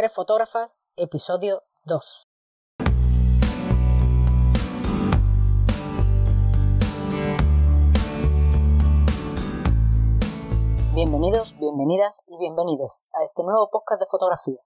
Mujeres 0.00 0.16
Fotógrafas, 0.16 0.76
episodio 0.96 1.62
2. 1.84 2.26
Bienvenidos, 10.94 11.54
bienvenidas 11.58 12.22
y 12.26 12.38
bienvenides 12.38 13.02
a 13.12 13.24
este 13.24 13.42
nuevo 13.42 13.68
podcast 13.68 14.00
de 14.00 14.06
fotografía, 14.06 14.56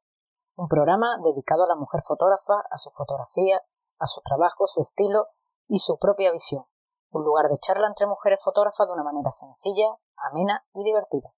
un 0.54 0.68
programa 0.68 1.18
dedicado 1.24 1.64
a 1.64 1.66
la 1.66 1.74
mujer 1.74 2.02
fotógrafa, 2.06 2.62
a 2.70 2.78
su 2.78 2.90
fotografía, 2.90 3.60
a 3.98 4.06
su 4.06 4.20
trabajo, 4.20 4.68
su 4.68 4.82
estilo 4.82 5.26
y 5.66 5.80
su 5.80 5.98
propia 5.98 6.30
visión, 6.30 6.66
un 7.10 7.24
lugar 7.24 7.48
de 7.48 7.58
charla 7.58 7.88
entre 7.88 8.06
mujeres 8.06 8.40
fotógrafas 8.40 8.86
de 8.86 8.92
una 8.92 9.02
manera 9.02 9.32
sencilla, 9.32 9.96
amena 10.16 10.64
y 10.72 10.84
divertida. 10.84 11.34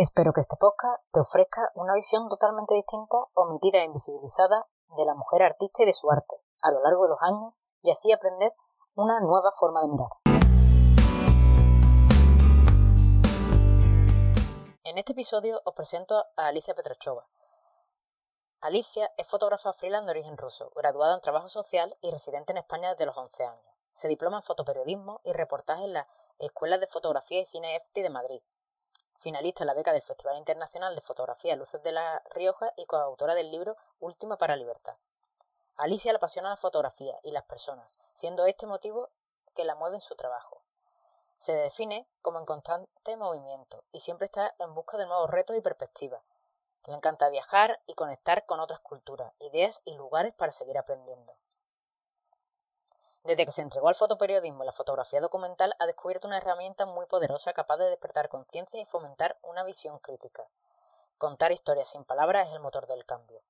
Espero 0.00 0.32
que 0.32 0.40
este 0.40 0.54
podcast 0.54 1.02
te 1.10 1.18
ofrezca 1.18 1.72
una 1.74 1.92
visión 1.92 2.28
totalmente 2.28 2.72
distinta, 2.72 3.16
omitida 3.34 3.80
e 3.80 3.84
invisibilizada 3.84 4.68
de 4.96 5.04
la 5.04 5.16
mujer 5.16 5.42
artista 5.42 5.82
y 5.82 5.86
de 5.86 5.92
su 5.92 6.08
arte 6.08 6.36
a 6.62 6.70
lo 6.70 6.80
largo 6.84 7.02
de 7.02 7.08
los 7.08 7.18
años 7.20 7.58
y 7.82 7.90
así 7.90 8.12
aprender 8.12 8.54
una 8.94 9.18
nueva 9.18 9.50
forma 9.50 9.80
de 9.82 9.88
mirar. 9.88 10.08
En 14.84 14.98
este 14.98 15.14
episodio 15.14 15.60
os 15.64 15.74
presento 15.74 16.26
a 16.36 16.46
Alicia 16.46 16.76
Petrochova. 16.76 17.28
Alicia 18.60 19.10
es 19.16 19.26
fotógrafa 19.26 19.72
freelance 19.72 20.04
de 20.04 20.12
origen 20.12 20.36
ruso, 20.36 20.70
graduada 20.76 21.16
en 21.16 21.22
trabajo 21.22 21.48
social 21.48 21.98
y 22.02 22.12
residente 22.12 22.52
en 22.52 22.58
España 22.58 22.90
desde 22.90 23.06
los 23.06 23.16
11 23.16 23.46
años. 23.46 23.74
Se 23.94 24.06
diploma 24.06 24.36
en 24.36 24.42
fotoperiodismo 24.44 25.22
y 25.24 25.32
reportaje 25.32 25.82
en 25.82 25.94
la 25.94 26.06
Escuela 26.38 26.78
de 26.78 26.86
Fotografía 26.86 27.40
y 27.40 27.46
Cine 27.46 27.74
EFTI 27.74 28.02
de 28.02 28.10
Madrid 28.10 28.42
finalista 29.18 29.64
en 29.64 29.66
la 29.66 29.74
beca 29.74 29.92
del 29.92 30.00
Festival 30.00 30.38
Internacional 30.38 30.94
de 30.94 31.00
Fotografía 31.00 31.56
Luces 31.56 31.82
de 31.82 31.90
la 31.90 32.22
Rioja 32.30 32.72
y 32.76 32.86
coautora 32.86 33.34
del 33.34 33.50
libro 33.50 33.76
Última 33.98 34.38
para 34.38 34.56
Libertad. 34.56 34.94
Alicia 35.76 36.12
le 36.12 36.16
apasiona 36.16 36.48
la 36.48 36.56
fotografía 36.56 37.18
y 37.24 37.32
las 37.32 37.44
personas, 37.44 37.92
siendo 38.14 38.46
este 38.46 38.66
motivo 38.66 39.10
que 39.54 39.64
la 39.64 39.74
mueve 39.74 39.96
en 39.96 40.00
su 40.00 40.14
trabajo. 40.14 40.62
Se 41.38 41.52
define 41.52 42.08
como 42.22 42.38
en 42.38 42.46
constante 42.46 43.16
movimiento 43.16 43.84
y 43.92 44.00
siempre 44.00 44.26
está 44.26 44.54
en 44.58 44.74
busca 44.74 44.96
de 44.96 45.06
nuevos 45.06 45.30
retos 45.30 45.56
y 45.56 45.60
perspectivas. 45.60 46.22
Le 46.86 46.94
encanta 46.94 47.28
viajar 47.28 47.80
y 47.86 47.94
conectar 47.94 48.46
con 48.46 48.60
otras 48.60 48.80
culturas, 48.80 49.34
ideas 49.40 49.82
y 49.84 49.94
lugares 49.94 50.34
para 50.34 50.52
seguir 50.52 50.78
aprendiendo. 50.78 51.37
Desde 53.24 53.44
que 53.44 53.52
se 53.52 53.62
entregó 53.62 53.88
al 53.88 53.94
fotoperiodismo 53.94 54.64
la 54.64 54.72
fotografía 54.72 55.20
documental, 55.20 55.74
ha 55.78 55.86
descubierto 55.86 56.26
una 56.26 56.38
herramienta 56.38 56.86
muy 56.86 57.06
poderosa 57.06 57.52
capaz 57.52 57.76
de 57.76 57.90
despertar 57.90 58.28
conciencia 58.28 58.80
y 58.80 58.84
fomentar 58.84 59.38
una 59.42 59.64
visión 59.64 59.98
crítica. 59.98 60.48
Contar 61.18 61.52
historias 61.52 61.88
sin 61.88 62.04
palabras 62.04 62.48
es 62.48 62.54
el 62.54 62.60
motor 62.60 62.86
del 62.86 63.04
cambio. 63.04 63.42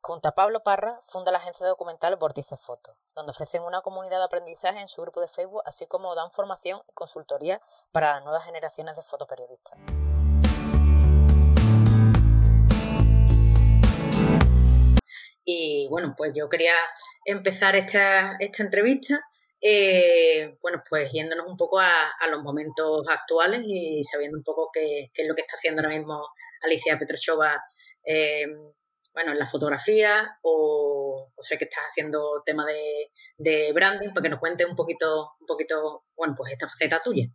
Junto 0.00 0.28
a 0.28 0.32
Pablo 0.32 0.64
Parra, 0.64 0.98
funda 1.02 1.30
la 1.30 1.38
agencia 1.38 1.64
documental 1.64 2.16
Vortice 2.16 2.56
Foto, 2.56 2.96
donde 3.14 3.30
ofrecen 3.30 3.62
una 3.62 3.82
comunidad 3.82 4.18
de 4.18 4.24
aprendizaje 4.24 4.80
en 4.80 4.88
su 4.88 5.00
grupo 5.02 5.20
de 5.20 5.28
Facebook, 5.28 5.62
así 5.64 5.86
como 5.86 6.16
dan 6.16 6.32
formación 6.32 6.82
y 6.88 6.92
consultoría 6.92 7.62
para 7.92 8.14
las 8.14 8.24
nuevas 8.24 8.44
generaciones 8.44 8.96
de 8.96 9.02
fotoperiodistas. 9.02 9.78
Y 15.44 15.88
bueno, 15.90 16.14
pues 16.16 16.32
yo 16.36 16.48
quería 16.48 16.74
empezar 17.24 17.74
esta, 17.76 18.36
esta 18.38 18.62
entrevista, 18.62 19.20
eh, 19.60 20.56
bueno, 20.60 20.82
pues 20.88 21.12
yéndonos 21.12 21.46
un 21.46 21.56
poco 21.56 21.78
a, 21.78 22.10
los 22.30 22.42
momentos 22.42 23.06
actuales 23.08 23.62
y 23.64 24.02
sabiendo 24.02 24.38
un 24.38 24.44
poco 24.44 24.70
qué, 24.72 25.10
es 25.14 25.28
lo 25.28 25.34
que 25.34 25.42
está 25.42 25.56
haciendo 25.56 25.82
ahora 25.82 25.96
mismo 25.96 26.28
Alicia 26.62 26.98
Petrochova, 26.98 27.62
eh, 28.04 28.46
bueno, 29.14 29.32
en 29.32 29.38
la 29.38 29.46
fotografía 29.46 30.38
o, 30.42 31.16
o 31.34 31.42
sé 31.42 31.58
que 31.58 31.64
estás 31.64 31.84
haciendo 31.90 32.42
tema 32.44 32.64
de, 32.64 33.10
de 33.36 33.72
branding, 33.72 34.08
para 34.10 34.22
que 34.22 34.28
nos 34.30 34.40
cuentes 34.40 34.66
un 34.66 34.74
poquito, 34.74 35.32
un 35.38 35.46
poquito, 35.46 36.04
bueno, 36.16 36.34
pues 36.36 36.52
esta 36.52 36.66
faceta 36.66 37.00
tuya. 37.00 37.26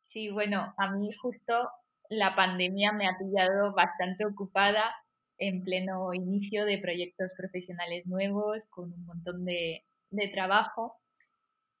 Sí, 0.00 0.30
bueno, 0.30 0.74
a 0.78 0.90
mí 0.92 1.10
justo 1.20 1.70
la 2.08 2.34
pandemia 2.34 2.92
me 2.92 3.06
ha 3.06 3.18
pillado 3.18 3.72
bastante 3.74 4.24
ocupada 4.24 4.94
en 5.38 5.62
pleno 5.62 6.12
inicio 6.14 6.64
de 6.64 6.78
proyectos 6.78 7.30
profesionales 7.36 8.06
nuevos, 8.06 8.66
con 8.66 8.92
un 8.92 9.04
montón 9.04 9.44
de, 9.44 9.84
trabajo. 10.32 10.96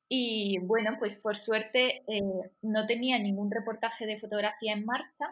Y 0.08 0.58
bueno, 0.58 0.96
pues 0.98 1.16
por 1.16 1.36
suerte 1.36 2.02
eh, 2.06 2.22
no 2.62 2.86
tenía 2.86 3.18
ningún 3.18 3.50
reportaje 3.50 4.06
de 4.06 4.20
fotografía 4.20 4.74
en 4.74 4.84
marcha, 4.84 5.26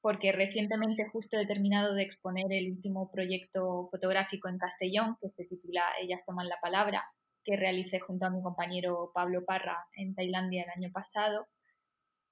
porque 0.00 0.32
recientemente 0.32 1.08
justo 1.08 1.38
he 1.38 1.46
terminado 1.46 1.94
de 1.94 2.02
exponer 2.02 2.52
el 2.52 2.70
último 2.70 3.10
proyecto 3.10 3.88
fotográfico 3.90 4.48
en 4.48 4.58
Castellón, 4.58 5.16
que 5.20 5.30
se 5.30 5.44
titula 5.44 5.82
Ellas 6.00 6.24
toman 6.24 6.48
la 6.48 6.58
palabra, 6.60 7.04
que 7.44 7.56
realicé 7.56 8.00
junto 8.00 8.26
a 8.26 8.30
mi 8.30 8.42
compañero 8.42 9.10
Pablo 9.14 9.44
Parra 9.44 9.84
en 9.94 10.14
Tailandia 10.14 10.64
el 10.64 10.70
año 10.70 10.92
pasado. 10.92 11.46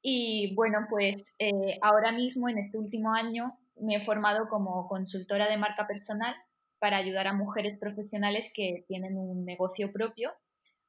Y 0.00 0.54
bueno, 0.54 0.86
pues 0.88 1.34
eh, 1.38 1.78
ahora 1.82 2.12
mismo, 2.12 2.48
en 2.48 2.58
este 2.58 2.78
último 2.78 3.12
año, 3.12 3.58
me 3.80 3.96
he 3.96 4.04
formado 4.04 4.48
como 4.48 4.86
consultora 4.88 5.48
de 5.48 5.56
marca 5.56 5.86
personal 5.86 6.34
para 6.78 6.96
ayudar 6.96 7.26
a 7.26 7.32
mujeres 7.32 7.76
profesionales 7.78 8.50
que 8.54 8.84
tienen 8.86 9.16
un 9.16 9.44
negocio 9.44 9.92
propio 9.92 10.32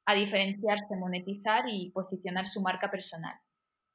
a 0.06 0.14
diferenciarse, 0.14 0.96
monetizar 0.96 1.64
y 1.68 1.90
posicionar 1.90 2.46
su 2.46 2.60
marca 2.60 2.90
personal. 2.90 3.34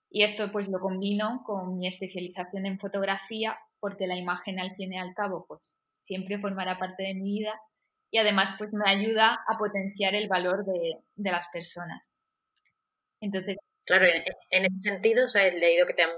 Y 0.09 0.23
esto 0.23 0.51
pues 0.51 0.67
lo 0.69 0.79
combino 0.79 1.43
con 1.45 1.77
mi 1.77 1.87
especialización 1.87 2.65
en 2.65 2.79
fotografía 2.79 3.57
porque 3.79 4.07
la 4.07 4.15
imagen 4.15 4.59
al 4.59 4.75
fin 4.75 4.93
y 4.93 4.97
al 4.97 5.13
cabo 5.13 5.45
pues 5.47 5.79
siempre 6.01 6.39
formará 6.39 6.77
parte 6.77 7.03
de 7.03 7.15
mi 7.15 7.39
vida 7.39 7.53
y 8.11 8.17
además 8.17 8.51
pues 8.57 8.71
me 8.71 8.89
ayuda 8.89 9.39
a 9.47 9.57
potenciar 9.57 10.15
el 10.15 10.29
valor 10.29 10.63
de, 10.65 11.01
las 11.15 11.47
personas. 11.47 12.01
Entonces... 13.19 13.57
Claro, 13.85 14.05
en, 14.49 14.65
ese 14.65 14.89
sentido, 14.89 15.25
o 15.25 15.37
he 15.37 15.51
leído 15.59 15.85
que 15.85 15.93
te 15.93 16.03
han 16.03 16.11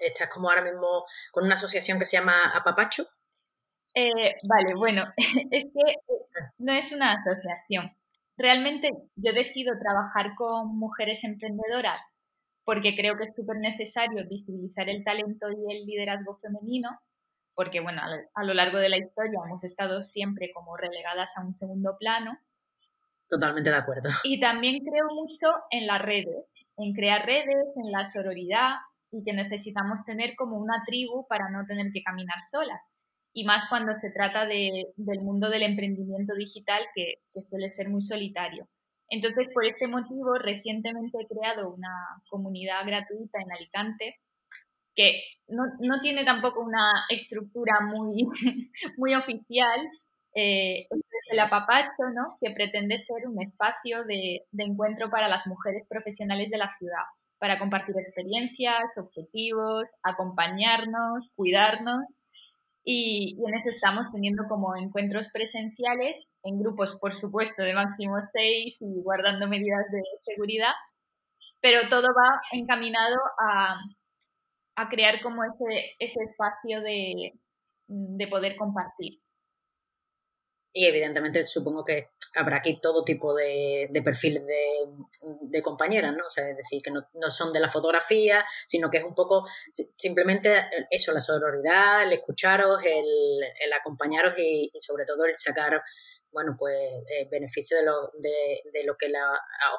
estás 0.00 0.28
como 0.28 0.48
ahora 0.48 0.62
mismo 0.62 1.04
con 1.32 1.44
una 1.44 1.54
asociación 1.54 1.98
que 1.98 2.06
se 2.06 2.16
llama 2.16 2.52
Apapacho. 2.54 3.06
Eh, 3.94 4.36
vale, 4.46 4.74
bueno, 4.76 5.04
es 5.50 5.64
que 5.64 5.92
eh, 5.92 5.98
no 6.58 6.72
es 6.72 6.92
una 6.92 7.14
asociación. 7.14 7.96
Realmente 8.36 8.90
yo 9.16 9.32
decido 9.32 9.78
trabajar 9.78 10.34
con 10.36 10.76
mujeres 10.78 11.24
emprendedoras 11.24 12.12
porque 12.66 12.96
creo 12.96 13.16
que 13.16 13.24
es 13.24 13.34
súper 13.34 13.58
necesario 13.58 14.28
visibilizar 14.28 14.90
el 14.90 15.04
talento 15.04 15.46
y 15.50 15.72
el 15.72 15.86
liderazgo 15.86 16.36
femenino, 16.42 17.00
porque 17.54 17.80
bueno, 17.80 18.02
a 18.34 18.44
lo 18.44 18.54
largo 18.54 18.78
de 18.78 18.88
la 18.88 18.98
historia 18.98 19.40
hemos 19.46 19.62
estado 19.62 20.02
siempre 20.02 20.50
como 20.52 20.76
relegadas 20.76 21.38
a 21.38 21.42
un 21.42 21.54
segundo 21.54 21.96
plano. 21.96 22.36
Totalmente 23.30 23.70
de 23.70 23.76
acuerdo. 23.76 24.10
Y 24.24 24.40
también 24.40 24.84
creo 24.84 25.06
mucho 25.14 25.62
en 25.70 25.86
las 25.86 26.02
redes, 26.02 26.44
en 26.76 26.92
crear 26.92 27.24
redes, 27.24 27.66
en 27.76 27.92
la 27.92 28.04
sororidad, 28.04 28.74
y 29.16 29.24
que 29.24 29.32
necesitamos 29.32 30.04
tener 30.04 30.34
como 30.36 30.58
una 30.58 30.82
tribu 30.86 31.26
para 31.26 31.48
no 31.50 31.64
tener 31.66 31.90
que 31.92 32.02
caminar 32.02 32.38
solas. 32.50 32.80
Y 33.32 33.44
más 33.44 33.68
cuando 33.68 33.92
se 34.00 34.10
trata 34.10 34.46
de, 34.46 34.86
del 34.96 35.20
mundo 35.20 35.48
del 35.48 35.62
emprendimiento 35.62 36.34
digital, 36.34 36.82
que, 36.94 37.14
suele 37.48 37.68
ser 37.72 37.88
muy 37.88 38.00
solitario. 38.00 38.68
Entonces, 39.08 39.48
por 39.52 39.64
este 39.64 39.86
motivo, 39.86 40.34
recientemente 40.38 41.18
he 41.20 41.26
creado 41.26 41.72
una 41.72 41.92
comunidad 42.28 42.84
gratuita 42.84 43.40
en 43.40 43.52
Alicante 43.52 44.16
que 44.94 45.22
no, 45.48 45.64
no 45.80 46.00
tiene 46.00 46.24
tampoco 46.24 46.62
una 46.62 46.90
estructura 47.10 47.80
muy, 47.80 48.26
muy 48.96 49.14
oficial. 49.14 49.80
Eh, 50.34 50.86
es 50.90 51.32
el 51.32 51.40
apapacho, 51.40 52.10
¿no? 52.14 52.26
que 52.40 52.50
pretende 52.50 52.98
ser 52.98 53.26
un 53.26 53.42
espacio 53.42 54.04
de, 54.04 54.42
de 54.50 54.64
encuentro 54.64 55.10
para 55.10 55.28
las 55.28 55.46
mujeres 55.46 55.86
profesionales 55.88 56.50
de 56.50 56.58
la 56.58 56.70
ciudad 56.78 57.04
para 57.38 57.58
compartir 57.58 57.94
experiencias, 57.98 58.84
objetivos, 58.96 59.84
acompañarnos, 60.02 61.28
cuidarnos. 61.34 62.04
Y, 62.84 63.36
en 63.46 63.54
eso 63.54 63.68
estamos 63.68 64.06
teniendo 64.12 64.44
como 64.48 64.76
encuentros 64.76 65.28
presenciales, 65.32 66.28
en 66.44 66.58
grupos, 66.60 66.96
por 67.00 67.14
supuesto, 67.14 67.62
de 67.62 67.74
máximo 67.74 68.16
seis 68.32 68.80
y 68.80 69.02
guardando 69.02 69.48
medidas 69.48 69.84
de 69.90 70.02
seguridad, 70.24 70.72
pero 71.60 71.88
todo 71.88 72.08
va 72.08 72.40
encaminado 72.52 73.16
a, 73.40 73.76
a 74.76 74.88
crear 74.88 75.20
como 75.20 75.42
ese, 75.44 75.96
ese 75.98 76.22
espacio 76.22 76.80
de, 76.80 77.32
de 77.88 78.28
poder 78.28 78.56
compartir. 78.56 79.20
Y 80.72 80.84
evidentemente 80.84 81.46
supongo 81.46 81.84
que 81.84 82.10
habrá 82.36 82.58
aquí 82.58 82.78
todo 82.80 83.04
tipo 83.04 83.34
de, 83.34 83.90
perfiles 84.04 84.44
de, 84.46 85.62
compañeras, 85.62 86.14
¿no? 86.14 86.26
O 86.26 86.30
sea, 86.30 86.48
es 86.48 86.56
decir, 86.56 86.82
que 86.82 86.90
no, 86.90 87.02
son 87.30 87.52
de 87.52 87.60
la 87.60 87.68
fotografía, 87.68 88.44
sino 88.66 88.90
que 88.90 88.98
es 88.98 89.04
un 89.04 89.14
poco 89.14 89.46
simplemente 89.96 90.68
eso, 90.90 91.12
la 91.12 91.20
sororidad, 91.20 92.04
el 92.04 92.12
escucharos, 92.12 92.80
el, 92.84 93.72
acompañaros 93.72 94.34
y, 94.38 94.70
sobre 94.78 95.04
todo 95.04 95.24
el 95.24 95.34
sacar, 95.34 95.82
bueno, 96.30 96.54
pues 96.58 96.76
eh, 97.08 97.28
beneficio 97.30 97.78
de 97.78 97.84
lo, 97.84 98.10
de, 98.20 98.84
lo 98.84 98.96
que 98.96 99.08
la, 99.08 99.20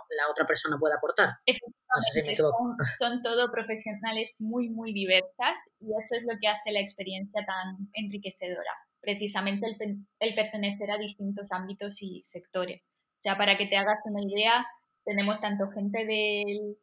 la, 0.10 0.30
otra 0.30 0.46
persona 0.46 0.78
puede 0.80 0.96
aportar. 0.96 1.30
No 1.48 2.02
sé 2.02 2.22
si 2.22 2.26
me 2.26 2.34
equivoco. 2.34 2.76
Son, 2.98 3.12
son, 3.12 3.22
todo 3.22 3.52
profesionales 3.52 4.34
muy, 4.40 4.70
muy 4.70 4.94
diversas 4.94 5.60
y 5.80 5.86
eso 5.86 6.16
es 6.16 6.24
lo 6.24 6.34
que 6.42 6.48
hace 6.48 6.72
la 6.72 6.80
experiencia 6.80 7.42
tan 7.46 7.90
enriquecedora, 7.94 8.74
precisamente 9.08 9.66
el, 9.66 10.06
el 10.20 10.36
pertenecer 10.36 10.92
a 10.92 10.98
distintos 10.98 11.50
ámbitos 11.50 12.02
y 12.02 12.22
sectores. 12.26 12.84
O 13.20 13.22
sea, 13.22 13.38
para 13.38 13.58
que 13.58 13.66
te 13.66 13.78
hagas 13.78 14.00
una 14.04 14.22
idea, 14.22 14.68
tenemos 15.06 15.40
tanto 15.40 15.70
gente 15.70 16.06
del, 16.06 16.78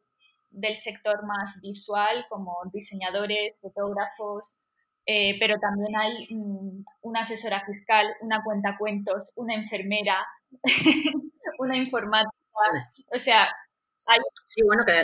del 0.49 0.75
sector 0.75 1.23
más 1.27 1.61
visual 1.61 2.25
como 2.27 2.57
diseñadores, 2.73 3.53
fotógrafos, 3.61 4.55
eh, 5.05 5.37
pero 5.39 5.59
también 5.59 5.95
hay 5.95 6.27
mm, 6.31 6.83
una 7.01 7.19
asesora 7.19 7.63
fiscal, 7.63 8.07
una 8.21 8.43
cuentacuentos, 8.43 9.31
una 9.35 9.53
enfermera, 9.53 10.25
una 11.59 11.77
informática, 11.77 12.31
o 13.13 13.19
sea... 13.19 13.49
Sí, 14.45 14.61
bueno, 14.63 14.83
que, 14.85 15.03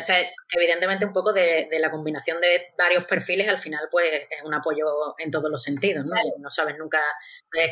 evidentemente 0.51 1.05
un 1.05 1.13
poco 1.13 1.33
de, 1.33 1.67
la 1.79 1.89
combinación 1.89 2.39
de 2.39 2.73
varios 2.77 3.05
perfiles 3.05 3.47
al 3.47 3.57
final 3.57 3.87
pues 3.89 4.27
es 4.29 4.43
un 4.43 4.53
apoyo 4.53 4.85
en 5.17 5.31
todos 5.31 5.49
los 5.49 5.63
sentidos, 5.63 6.05
¿no? 6.05 6.15
No 6.39 6.49
sabes 6.49 6.77
nunca 6.77 7.01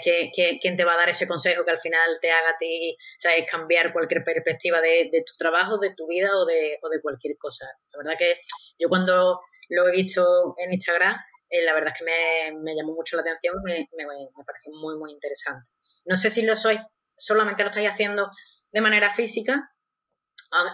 quién 0.01 0.75
te 0.75 0.86
va 0.86 0.94
a 0.94 0.98
dar 0.98 1.10
ese 1.10 1.27
consejo 1.27 1.63
que 1.66 1.71
al 1.71 1.77
final 1.77 2.18
te 2.21 2.31
haga 2.31 2.51
a 2.51 2.57
ti 2.57 2.95
¿sabes? 3.18 3.45
cambiar 3.50 3.94
cualquier 3.94 4.24
perspectiva 4.24 4.81
de, 4.81 5.10
tu 5.25 5.36
trabajo, 5.38 5.77
de 5.77 5.94
tu 5.94 6.07
vida 6.07 6.30
o 6.36 6.45
de, 6.45 6.80
o 6.81 6.89
de 6.89 7.01
cualquier 7.01 7.38
cosa. 7.38 7.68
La 7.92 7.98
verdad 8.00 8.18
que 8.18 8.39
yo 8.80 8.88
cuando 8.89 9.42
lo 9.69 9.88
he 9.88 9.92
visto 9.92 10.56
en 10.57 10.74
Instagram 10.74 11.16
eh, 11.50 11.63
la 11.63 11.74
verdad 11.74 11.94
es 11.94 12.00
que 12.00 12.06
me, 12.54 12.75
llamó 12.75 12.94
mucho 12.94 13.16
la 13.16 13.21
atención 13.21 13.56
y 13.62 13.63
me, 13.63 14.06
me, 14.06 14.44
pareció 14.45 14.71
muy, 14.71 14.95
muy 14.98 15.12
interesante. 15.12 15.69
No 16.06 16.16
sé 16.16 16.30
si 16.30 16.44
lo 16.44 16.56
sois, 16.56 16.80
solamente 17.18 17.63
lo 17.63 17.69
estáis 17.69 17.89
haciendo 17.89 18.30
de 18.71 18.81
manera 18.81 19.10
física, 19.10 19.71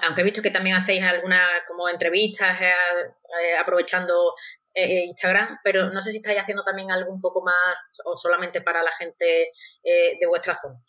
aunque 0.04 0.22
he 0.22 0.24
visto 0.24 0.42
que 0.42 0.52
también 0.52 0.76
hacéis 0.76 1.04
algunas 1.04 1.46
como 1.68 1.90
entrevistas 1.90 2.62
eh, 2.62 2.66
eh, 2.66 3.58
aprovechando 3.58 4.34
Instagram, 4.78 5.60
pero 5.64 5.90
no 5.92 6.02
sé 6.02 6.12
si 6.12 6.18
estáis 6.18 6.40
haciendo 6.40 6.64
también 6.66 6.92
algo 6.92 7.10
un 7.10 7.22
poco 7.22 7.42
más 7.42 7.80
o 8.04 8.14
solamente 8.14 8.60
para 8.60 8.84
la 8.84 8.92
gente 8.92 9.50
de 9.84 10.28
vuestra 10.28 10.54
zona. 10.54 10.84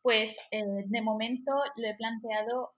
Pues 0.00 0.34
de 0.50 1.02
momento 1.02 1.52
lo 1.76 1.88
he 1.88 1.94
planteado 1.94 2.72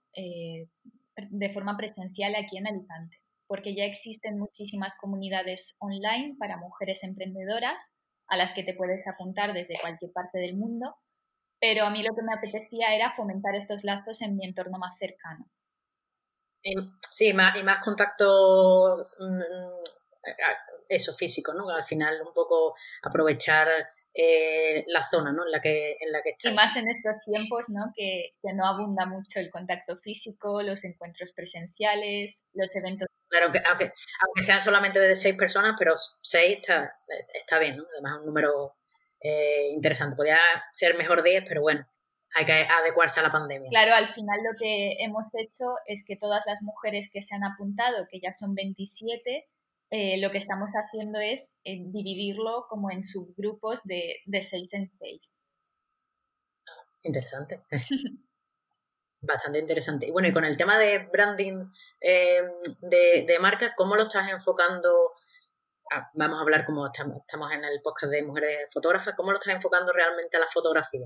de 1.15 1.49
forma 1.53 1.77
presencial 1.77 2.35
aquí 2.35 2.57
en 2.57 2.67
Alicante 2.67 3.21
porque 3.51 3.75
ya 3.75 3.83
existen 3.83 4.39
muchísimas 4.39 4.95
comunidades 4.95 5.75
online 5.79 6.37
para 6.39 6.55
mujeres 6.55 7.03
emprendedoras 7.03 7.91
a 8.29 8.37
las 8.37 8.53
que 8.53 8.63
te 8.63 8.73
puedes 8.73 9.05
apuntar 9.05 9.51
desde 9.51 9.73
cualquier 9.81 10.13
parte 10.13 10.39
del 10.39 10.55
mundo, 10.55 10.95
pero 11.61 11.85
a 11.85 11.91
mí 11.91 12.01
lo 12.01 12.15
que 12.15 12.23
me 12.23 12.33
apetecía 12.33 12.95
era 12.95 13.13
fomentar 13.13 13.55
estos 13.55 13.83
lazos 13.83 14.21
en 14.23 14.35
mi 14.35 14.45
entorno 14.45 14.79
más 14.79 14.97
cercano. 14.97 15.45
Sí, 17.11 17.33
más, 17.33 17.55
y 17.55 17.63
más 17.63 17.79
contacto, 17.83 18.97
mm, 19.19 19.41
eso 20.89 21.13
físico, 21.13 21.53
¿no? 21.53 21.69
Al 21.69 21.83
final 21.83 22.19
un 22.25 22.33
poco 22.33 22.75
aprovechar 23.03 23.67
eh, 24.13 24.83
la 24.87 25.03
zona 25.03 25.31
¿no? 25.31 25.45
en, 25.45 25.51
la 25.51 25.61
que, 25.61 25.91
en 25.99 26.11
la 26.11 26.21
que 26.21 26.31
está. 26.31 26.49
Y 26.49 26.53
más 26.53 26.75
en 26.75 26.89
estos 26.89 27.13
tiempos, 27.25 27.69
¿no? 27.69 27.93
Que, 27.95 28.33
que, 28.41 28.53
no 28.53 28.65
abunda 28.65 29.05
mucho 29.05 29.39
el 29.39 29.51
contacto 29.51 29.97
físico, 29.97 30.63
los 30.63 30.83
encuentros 30.83 31.31
presenciales, 31.31 32.43
los 32.53 32.75
eventos. 32.75 33.07
Claro, 33.29 33.45
aunque, 33.45 33.61
aunque 33.65 34.43
sean 34.43 34.61
solamente 34.61 34.99
de 34.99 35.15
seis 35.15 35.35
personas, 35.35 35.75
pero 35.77 35.93
seis 36.21 36.57
está, 36.57 36.93
está 37.33 37.59
bien, 37.59 37.77
¿no? 37.77 37.85
Además, 37.93 38.19
un 38.19 38.25
número 38.25 38.75
eh, 39.21 39.69
interesante. 39.71 40.15
Podría 40.15 40.39
ser 40.73 40.97
mejor 40.97 41.23
diez, 41.23 41.43
pero 41.47 41.61
bueno, 41.61 41.85
hay 42.33 42.45
que 42.45 42.53
adecuarse 42.53 43.19
a 43.19 43.23
la 43.23 43.31
pandemia. 43.31 43.69
Claro, 43.69 43.93
al 43.93 44.13
final 44.13 44.39
lo 44.43 44.57
que 44.57 44.97
hemos 44.99 45.25
hecho 45.33 45.75
es 45.85 46.03
que 46.05 46.15
todas 46.15 46.45
las 46.45 46.61
mujeres 46.61 47.09
que 47.11 47.21
se 47.21 47.35
han 47.35 47.43
apuntado, 47.43 48.07
que 48.09 48.19
ya 48.19 48.33
son 48.33 48.55
27, 48.55 49.47
eh, 49.91 50.17
lo 50.21 50.31
que 50.31 50.37
estamos 50.37 50.69
haciendo 50.71 51.19
es 51.19 51.53
eh, 51.63 51.83
dividirlo 51.85 52.65
como 52.69 52.91
en 52.91 53.03
subgrupos 53.03 53.83
de, 53.83 54.17
de 54.25 54.41
seis 54.41 54.73
en 54.73 54.89
seis. 54.97 55.33
Interesante. 57.03 57.61
Bastante 59.21 59.59
interesante. 59.59 60.07
Y 60.07 60.11
bueno, 60.11 60.27
y 60.27 60.33
con 60.33 60.45
el 60.45 60.57
tema 60.57 60.79
de 60.79 60.99
branding 61.11 61.71
em, 61.99 62.45
de, 62.81 63.37
marca, 63.39 63.75
¿cómo 63.75 63.95
lo 63.95 64.03
estás 64.03 64.31
enfocando? 64.31 64.89
Vamos 66.13 66.39
a 66.39 66.41
hablar 66.41 66.65
como 66.65 66.85
estamos, 66.85 67.19
en 67.53 67.65
el 67.65 67.81
podcast 67.83 68.13
de 68.13 68.23
mujeres 68.23 68.71
fotógrafas, 68.73 69.13
¿cómo 69.13 69.31
lo 69.31 69.37
estás 69.37 69.53
enfocando 69.53 69.91
realmente 69.91 70.37
a 70.37 70.39
la 70.39 70.47
fotografía? 70.47 71.05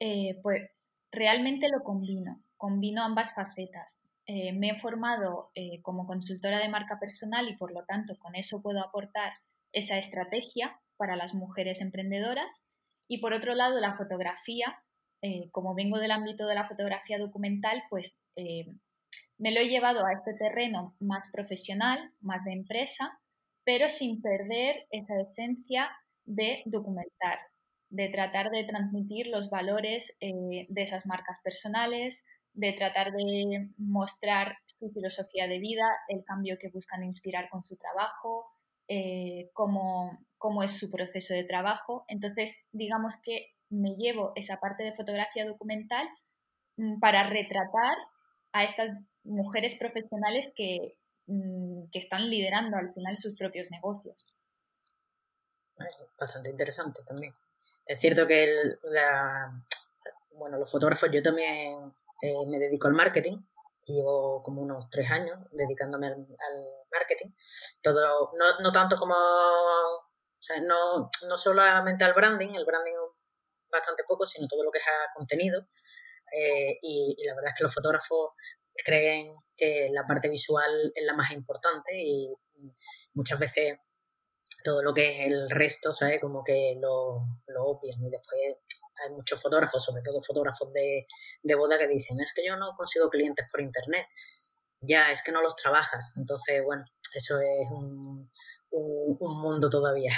Eh, 0.00 0.40
pues 0.42 0.70
realmente 1.10 1.68
lo 1.68 1.84
combino, 1.84 2.42
combino 2.56 3.02
ambas 3.02 3.34
facetas. 3.34 4.00
Eh, 4.24 4.54
me 4.54 4.70
he 4.70 4.80
formado 4.80 5.50
eh, 5.54 5.82
como 5.82 6.06
consultora 6.06 6.60
de 6.60 6.70
marca 6.70 6.98
personal 6.98 7.46
y 7.46 7.56
por 7.56 7.74
lo 7.74 7.84
tanto 7.84 8.16
con 8.18 8.36
eso 8.36 8.62
puedo 8.62 8.80
aportar 8.80 9.32
esa 9.72 9.98
estrategia 9.98 10.80
para 10.96 11.16
las 11.16 11.34
mujeres 11.34 11.82
emprendedoras. 11.82 12.64
Y 13.06 13.18
por 13.18 13.34
otro 13.34 13.54
lado, 13.54 13.78
la 13.80 13.96
fotografía, 13.96 14.82
como 15.50 15.74
vengo 15.74 15.98
del 15.98 16.10
ámbito 16.10 16.46
de 16.46 16.54
la 16.54 16.66
fotografía 16.66 17.18
documental, 17.18 17.82
pues 17.90 18.16
me 18.34 19.50
lo 19.50 19.60
he 19.60 19.68
llevado 19.68 20.06
a 20.06 20.12
este 20.12 20.32
terreno 20.34 20.96
más 21.00 21.28
profesional, 21.30 22.12
más 22.20 22.44
de 22.44 22.52
empresa, 22.52 23.20
pero 23.64 23.88
sin 23.88 24.20
perder 24.20 24.86
esa 24.90 25.20
esencia 25.20 25.90
de 26.24 26.62
documentar, 26.66 27.38
de 27.90 28.08
tratar 28.08 28.50
de 28.50 28.64
transmitir 28.64 29.28
los 29.28 29.50
valores 29.50 30.16
de 30.20 30.82
esas 30.82 31.06
marcas 31.06 31.38
personales, 31.42 32.24
de 32.54 32.72
tratar 32.72 33.12
de 33.12 33.70
mostrar 33.78 34.56
su 34.78 34.90
filosofía 34.90 35.46
de 35.46 35.58
vida, 35.58 35.84
el 36.08 36.24
cambio 36.24 36.58
que 36.58 36.68
buscan 36.68 37.04
inspirar 37.04 37.48
con 37.48 37.64
su 37.64 37.76
trabajo, 37.76 38.46
eh, 38.88 39.50
cómo, 39.54 40.18
es 40.62 40.72
su 40.72 40.90
proceso 40.90 41.34
de 41.34 41.44
trabajo. 41.44 42.04
Entonces, 42.08 42.66
digamos 42.72 43.14
que 43.22 43.52
me 43.70 43.94
llevo 43.96 44.32
esa 44.34 44.58
parte 44.60 44.82
de 44.82 44.94
fotografía 44.94 45.46
documental 45.46 46.06
mm, 46.76 46.98
para 47.00 47.28
retratar 47.28 47.96
a 48.52 48.64
estas 48.64 48.90
mujeres 49.24 49.76
profesionales 49.76 50.52
que, 50.54 50.98
que 51.26 51.98
están 51.98 52.28
liderando 52.28 52.76
al 52.76 52.92
final 52.92 53.16
sus 53.20 53.36
propios 53.36 53.70
negocios. 53.70 54.16
Bastante 56.18 56.50
interesante 56.50 57.02
también. 57.04 57.34
Es 57.86 58.00
cierto 58.00 58.26
que 58.26 58.48
bueno, 60.34 60.58
los 60.58 60.70
fotógrafos, 60.70 61.10
yo 61.10 61.22
también 61.22 61.94
eh, 62.22 62.46
me 62.46 62.58
dedico 62.58 62.88
al 62.88 62.94
marketing 62.94 63.38
y 63.84 63.94
llevo 63.94 64.42
como 64.42 64.62
unos 64.62 64.90
tres 64.90 65.10
años 65.10 65.38
dedicándome 65.50 66.06
al, 66.08 66.26
marketing. 66.90 67.30
Todo, 67.82 68.32
no, 68.38 68.60
no, 68.60 68.72
tanto 68.72 68.98
como, 68.98 69.14
o 69.14 70.42
sea, 70.42 70.60
no, 70.60 71.10
no 71.28 71.36
solamente 71.36 72.04
al 72.04 72.12
branding, 72.12 72.50
el 72.54 72.66
branding 72.66 72.94
bastante 73.70 74.04
poco, 74.06 74.26
sino 74.26 74.46
todo 74.46 74.62
lo 74.62 74.70
que 74.70 74.78
es 74.78 74.84
a 74.86 75.12
contenido. 75.14 75.66
Eh, 76.32 76.78
y, 76.82 77.16
la 77.26 77.34
verdad 77.34 77.52
es 77.52 77.58
que 77.58 77.64
los 77.64 77.74
fotógrafos 77.74 78.30
creen 78.84 79.32
que 79.56 79.88
la 79.92 80.04
parte 80.06 80.28
visual 80.28 80.92
es 80.94 81.04
la 81.04 81.14
más 81.14 81.30
importante 81.32 81.92
y 81.94 82.32
muchas 83.14 83.38
veces 83.38 83.78
todo 84.64 84.82
lo 84.82 84.94
que 84.94 85.10
es 85.10 85.26
el 85.26 85.50
resto, 85.50 85.92
¿sabes? 85.92 86.20
Como 86.20 86.44
que 86.44 86.76
lo, 86.80 87.26
lo 87.48 87.64
obvian 87.64 88.02
y 88.02 88.10
después 88.10 88.58
hay 89.04 89.14
muchos 89.14 89.40
fotógrafos, 89.40 89.84
sobre 89.84 90.02
todo 90.02 90.20
fotógrafos 90.22 90.72
de, 90.72 91.06
boda, 91.54 91.78
que 91.78 91.88
dicen, 91.88 92.20
es 92.20 92.32
que 92.34 92.46
yo 92.46 92.56
no 92.56 92.74
consigo 92.76 93.08
clientes 93.10 93.46
por 93.50 93.60
internet. 93.60 94.06
Ya, 94.80 95.10
es 95.12 95.22
que 95.22 95.32
no 95.32 95.42
los 95.42 95.56
trabajas. 95.56 96.12
Entonces, 96.16 96.62
bueno, 96.64 96.84
eso 97.14 97.40
es 97.40 97.70
un, 97.70 98.24
mundo 99.20 99.68
todavía. 99.68 100.12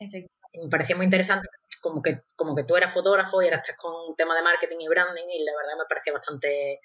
Me 0.00 0.68
parecía 0.68 0.96
muy 0.96 1.04
interesante 1.04 1.48
como 1.84 2.00
que, 2.00 2.22
como 2.34 2.54
que 2.54 2.64
tú 2.64 2.76
eras 2.76 2.92
fotógrafo 2.92 3.42
y 3.42 3.46
eras 3.46 3.60
con 3.76 4.16
tema 4.16 4.34
de 4.34 4.42
marketing 4.42 4.78
y 4.80 4.88
branding 4.88 5.28
y 5.28 5.44
la 5.44 5.52
verdad 5.54 5.76
me 5.78 5.84
parecía 5.86 6.14
bastante, 6.14 6.80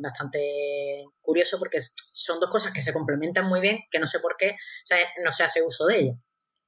bastante 0.00 1.04
curioso 1.20 1.58
porque 1.58 1.78
son 1.92 2.40
dos 2.40 2.48
cosas 2.48 2.72
que 2.72 2.80
se 2.80 2.94
complementan 2.94 3.46
muy 3.46 3.60
bien, 3.60 3.80
que 3.90 3.98
no 3.98 4.06
sé 4.06 4.20
por 4.20 4.36
qué 4.38 4.56
no 5.22 5.30
se 5.30 5.44
hace 5.44 5.62
uso 5.62 5.84
de 5.84 5.98
ello. 5.98 6.12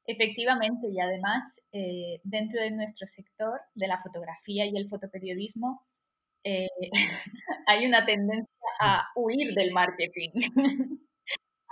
Efectivamente, 0.05 0.89
y 0.91 1.01
además, 1.01 1.65
eh, 1.73 2.21
dentro 2.23 2.61
de 2.61 2.71
nuestro 2.71 3.07
sector 3.07 3.59
de 3.75 3.89
la 3.89 3.99
fotografía 3.99 4.67
y 4.67 4.77
el 4.77 4.87
fotoperiodismo, 4.87 5.87
eh, 6.45 6.69
hay 7.67 7.87
una 7.87 8.05
tendencia 8.05 8.69
a 8.81 9.07
huir 9.17 9.55
del 9.55 9.73
marketing, 9.73 10.33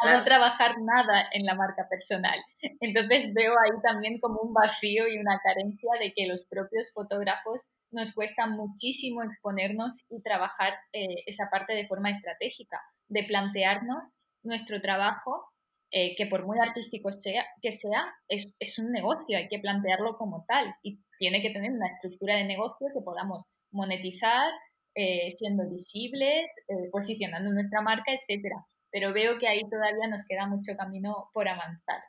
a 0.00 0.12
no 0.12 0.24
trabajar 0.24 0.76
nada 0.80 1.28
en 1.32 1.44
la 1.44 1.54
marca 1.54 1.88
personal. 1.88 2.38
Entonces 2.80 3.32
veo 3.34 3.52
ahí 3.52 3.80
también 3.82 4.18
como 4.20 4.40
un 4.40 4.54
vacío 4.54 5.08
y 5.08 5.18
una 5.18 5.40
carencia 5.42 5.90
de 6.00 6.12
que 6.14 6.26
los 6.26 6.46
propios 6.46 6.92
fotógrafos 6.92 7.66
nos 7.90 8.14
cuesta 8.14 8.46
muchísimo 8.46 9.22
exponernos 9.22 10.04
y 10.10 10.22
trabajar 10.22 10.74
eh, 10.92 11.22
esa 11.26 11.48
parte 11.50 11.74
de 11.74 11.86
forma 11.86 12.10
estratégica, 12.10 12.80
de 13.08 13.24
plantearnos 13.24 14.04
nuestro 14.42 14.80
trabajo 14.80 15.48
eh, 15.90 16.14
que 16.16 16.26
por 16.26 16.44
muy 16.44 16.58
artístico 16.58 17.10
sea, 17.12 17.46
que 17.62 17.72
sea, 17.72 18.14
es, 18.28 18.52
es, 18.58 18.78
un 18.78 18.92
negocio, 18.92 19.38
hay 19.38 19.48
que 19.48 19.58
plantearlo 19.58 20.18
como 20.18 20.44
tal 20.46 20.74
y 20.82 21.00
tiene 21.18 21.40
que 21.40 21.48
tener 21.48 21.72
una 21.72 21.88
estructura 21.88 22.36
de 22.36 22.44
negocio 22.44 22.88
que 22.92 23.00
podamos 23.00 23.42
monetizar, 23.70 24.50
eh, 24.94 25.30
siendo 25.30 25.68
visibles, 25.70 26.44
eh, 26.68 26.90
posicionando 26.90 27.52
nuestra 27.52 27.80
marca, 27.80 28.12
etcétera. 28.12 28.56
Pero 28.90 29.12
veo 29.12 29.38
que 29.38 29.48
ahí 29.48 29.68
todavía 29.68 30.08
nos 30.08 30.24
queda 30.26 30.46
mucho 30.46 30.76
camino 30.76 31.30
por 31.32 31.48
avanzar. 31.48 32.02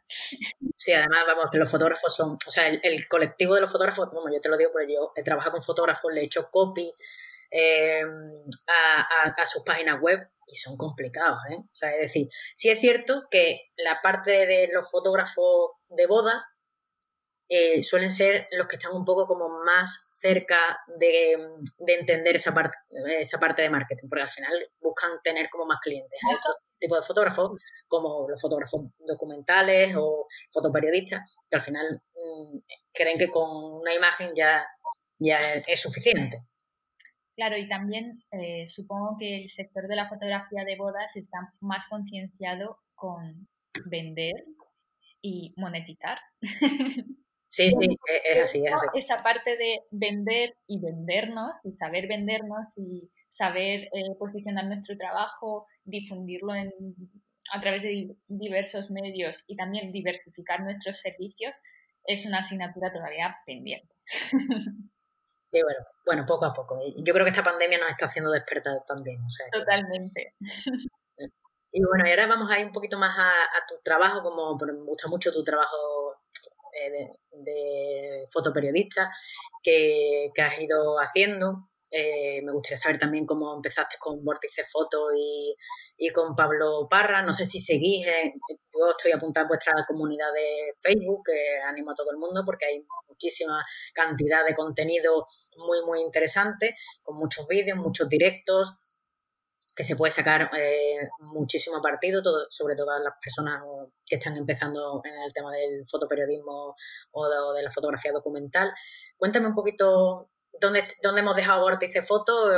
Sí, 0.77 0.93
además, 0.93 1.25
vamos, 1.27 1.47
que 1.51 1.57
los 1.57 1.69
fotógrafos 1.69 2.15
son, 2.15 2.33
o 2.33 2.51
sea, 2.51 2.67
el, 2.67 3.07
colectivo 3.07 3.55
de 3.55 3.61
los 3.61 3.71
fotógrafos, 3.71 4.09
bueno, 4.11 4.31
yo 4.33 4.39
te 4.39 4.49
lo 4.49 4.57
digo 4.57 4.71
porque 4.71 4.93
yo 4.93 5.11
he 5.15 5.23
trabajado 5.23 5.53
con 5.53 5.61
fotógrafos, 5.61 6.13
le 6.13 6.21
he 6.21 6.25
hecho 6.25 6.49
copy 6.49 6.89
eh, 7.51 8.01
a, 8.67 9.45
sus 9.45 9.63
páginas 9.63 9.99
web 10.01 10.29
y 10.47 10.55
son 10.55 10.77
complicados, 10.77 11.39
¿eh? 11.51 11.57
O 11.57 11.75
sea, 11.75 11.91
es 11.95 12.01
decir, 12.01 12.27
sí 12.55 12.69
es 12.69 12.79
cierto 12.79 13.27
que 13.29 13.71
la 13.77 14.01
parte 14.01 14.45
de 14.45 14.69
los 14.73 14.89
fotógrafos 14.89 15.71
de 15.89 16.07
boda 16.07 16.47
eh, 17.51 17.83
suelen 17.83 18.11
ser 18.11 18.47
los 18.51 18.67
que 18.67 18.75
están 18.75 18.95
un 18.95 19.03
poco 19.03 19.25
como 19.25 19.49
más 19.65 20.07
cerca 20.11 20.79
de, 20.99 21.35
entender 21.87 22.35
esa 22.35 22.53
parte, 22.53 22.77
esa 23.19 23.39
parte 23.39 23.63
de 23.63 23.71
marketing, 23.71 24.07
porque 24.07 24.23
al 24.23 24.29
final 24.29 24.51
buscan 24.79 25.19
tener 25.23 25.49
como 25.49 25.65
más 25.65 25.79
clientes 25.81 26.19
a 26.29 26.33
estos 26.33 26.57
tipos 26.77 26.99
de 26.99 27.07
fotógrafos, 27.07 27.59
como 27.87 28.29
los 28.29 28.39
fotógrafos 28.39 28.85
documentales 28.99 29.95
o 29.97 30.27
fotoperiodistas, 30.51 31.37
que 31.49 31.55
al 31.55 31.61
final 31.63 32.01
mm, 32.13 32.57
creen 32.93 33.17
que 33.17 33.31
con 33.31 33.49
una 33.81 33.95
imagen 33.95 34.29
ya, 34.35 34.63
ya 35.17 35.39
es 35.65 35.81
suficiente. 35.81 36.43
Claro, 37.35 37.57
y 37.57 37.67
también 37.67 38.21
eh, 38.31 38.67
supongo 38.67 39.15
que 39.17 39.43
el 39.43 39.49
sector 39.49 39.87
de 39.87 39.95
la 39.95 40.07
fotografía 40.07 40.65
de 40.65 40.75
bodas 40.75 41.15
está 41.15 41.53
más 41.61 41.87
concienciado 41.89 42.77
con 42.93 43.47
vender 43.85 44.33
y 45.21 45.53
monetizar. 45.57 46.19
Sí, 47.49 47.71
sí, 47.71 47.97
e, 48.07 48.31
es 48.37 48.43
así, 48.43 48.65
es 48.65 48.73
así. 48.73 48.85
Esa 48.93 49.23
parte 49.23 49.57
de 49.57 49.81
vender 49.89 50.55
y 50.67 50.79
vendernos, 50.79 51.51
y 51.63 51.73
saber 51.73 52.07
vendernos 52.07 52.67
y 52.77 53.09
saber 53.31 53.89
eh, 53.91 54.15
posicionar 54.19 54.65
nuestro 54.65 54.95
trabajo, 54.97 55.65
difundirlo 55.83 56.53
en, 56.53 56.71
a 57.51 57.59
través 57.59 57.81
de 57.81 58.15
diversos 58.27 58.91
medios 58.91 59.43
y 59.47 59.55
también 59.55 59.91
diversificar 59.91 60.61
nuestros 60.61 60.99
servicios, 60.99 61.55
es 62.05 62.25
una 62.25 62.39
asignatura 62.39 62.93
todavía 62.93 63.35
pendiente. 63.45 63.93
Sí, 65.51 65.59
bueno, 65.63 65.79
bueno, 66.05 66.25
poco 66.27 66.45
a 66.45 66.53
poco. 66.53 66.79
Yo 67.03 67.11
creo 67.11 67.25
que 67.25 67.31
esta 67.31 67.41
pandemia 67.41 67.79
nos 67.79 67.89
está 67.89 68.05
haciendo 68.05 68.29
despertar 68.29 68.85
también. 68.85 69.17
Totalmente. 69.51 70.35
Y 71.71 71.83
bueno, 71.83 72.07
y 72.07 72.09
ahora 72.09 72.25
vamos 72.25 72.49
a 72.49 72.59
ir 72.59 72.65
un 72.65 72.71
poquito 72.71 72.97
más 72.97 73.15
a, 73.15 73.29
a 73.29 73.65
tu 73.67 73.75
trabajo, 73.83 74.23
como 74.23 74.57
me 74.57 74.73
gusta 74.85 75.07
mucho 75.07 75.31
tu 75.31 75.43
trabajo 75.43 76.08
eh, 76.73 77.09
de, 77.31 78.25
fotoperiodista 78.31 79.11
que, 79.63 80.31
has 80.37 80.59
ido 80.59 80.99
haciendo. 80.99 81.69
Eh, 81.91 82.41
me 82.43 82.51
gustaría 82.51 82.77
saber 82.77 82.99
también 82.99 83.25
cómo 83.25 83.55
empezaste 83.55 83.97
con 83.97 84.23
Vórtice 84.23 84.63
Foto 84.63 85.07
y, 85.15 85.55
con 86.13 86.35
Pablo 86.35 86.87
Parra. 86.89 87.21
No 87.21 87.33
sé 87.33 87.45
si 87.45 87.59
seguís, 87.59 88.05
yo 88.05 88.89
estoy 88.91 89.11
apuntada 89.11 89.45
a 89.45 89.47
vuestra 89.47 89.73
comunidad 89.87 90.31
de 90.33 90.71
Facebook, 90.81 91.23
que 91.25 91.57
animo 91.67 91.91
a 91.91 91.95
todo 91.95 92.11
el 92.11 92.17
mundo 92.17 92.43
porque 92.45 92.65
hay 92.65 92.85
muchísima 93.07 93.65
cantidad 93.93 94.45
de 94.45 94.55
contenido 94.55 95.25
muy, 95.57 95.85
muy 95.85 96.01
interesante, 96.01 96.75
con 97.01 97.17
muchos 97.17 97.47
vídeos, 97.47 97.77
muchos 97.77 98.07
directos, 98.07 98.77
que 99.79 99.83
se 99.85 99.95
puede 99.95 100.11
sacar 100.11 100.51
eh, 100.57 101.07
muchísimo 101.19 101.81
partido, 101.81 102.21
sobre 102.49 102.75
todo 102.75 102.99
las 102.99 103.13
personas 103.23 103.63
que 104.05 104.17
están 104.17 104.35
empezando 104.35 104.99
en 105.05 105.13
el 105.23 105.31
tema 105.31 105.53
del 105.53 105.85
fotoperiodismo 105.89 106.75
o 107.11 107.53
de, 107.53 107.63
la 107.63 107.71
fotografía 107.71 108.11
documental. 108.11 108.73
Cuéntame 109.15 109.47
un 109.47 109.55
poquito 109.55 110.27
dónde, 110.59 110.85
dónde 111.01 111.21
hemos 111.21 111.33
dejado 111.33 111.61
Vórtice 111.61 112.01
Foto 112.01 112.51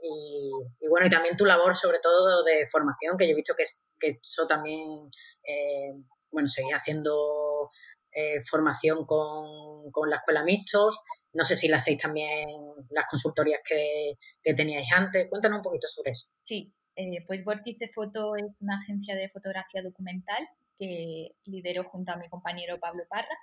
y, 0.00 0.88
bueno, 0.88 1.06
y 1.06 1.10
también 1.10 1.36
tu 1.36 1.44
labor 1.44 1.74
sobre 1.74 1.98
todo 1.98 2.42
de 2.44 2.64
formación, 2.66 3.18
que 3.18 3.26
yo 3.26 3.32
he 3.32 3.36
visto 3.36 3.54
que, 3.54 3.64
que 4.00 4.18
eso 4.18 4.46
también, 4.46 5.10
eh, 5.44 5.92
bueno, 6.30 6.48
seguís 6.48 6.72
haciendo 6.72 7.68
eh, 8.10 8.40
formación 8.40 9.04
con, 9.04 9.92
con 9.92 10.08
la 10.08 10.16
Escuela 10.16 10.44
Mixtos 10.44 10.98
no 11.38 11.44
sé 11.44 11.54
si 11.54 11.68
las 11.68 11.82
hacéis 11.82 11.98
también 11.98 12.48
las 12.90 13.06
consultorías 13.06 13.60
que, 13.64 14.18
teníais 14.54 14.90
antes. 14.92 15.28
Cuéntanos 15.30 15.58
un 15.58 15.62
poquito 15.62 15.86
sobre 15.86 16.10
eso. 16.10 16.26
Sí, 16.42 16.74
eh, 16.96 17.24
pues 17.28 17.44
Vórtice 17.44 17.88
Foto 17.94 18.34
es 18.34 18.44
una 18.60 18.80
agencia 18.80 19.14
de 19.14 19.28
fotografía 19.28 19.80
documental 19.82 20.48
que 20.76 21.36
lidero 21.44 21.84
junto 21.84 22.12
a 22.12 22.16
mi 22.16 22.28
compañero 22.28 22.80
Pablo 22.80 23.04
Parra 23.08 23.36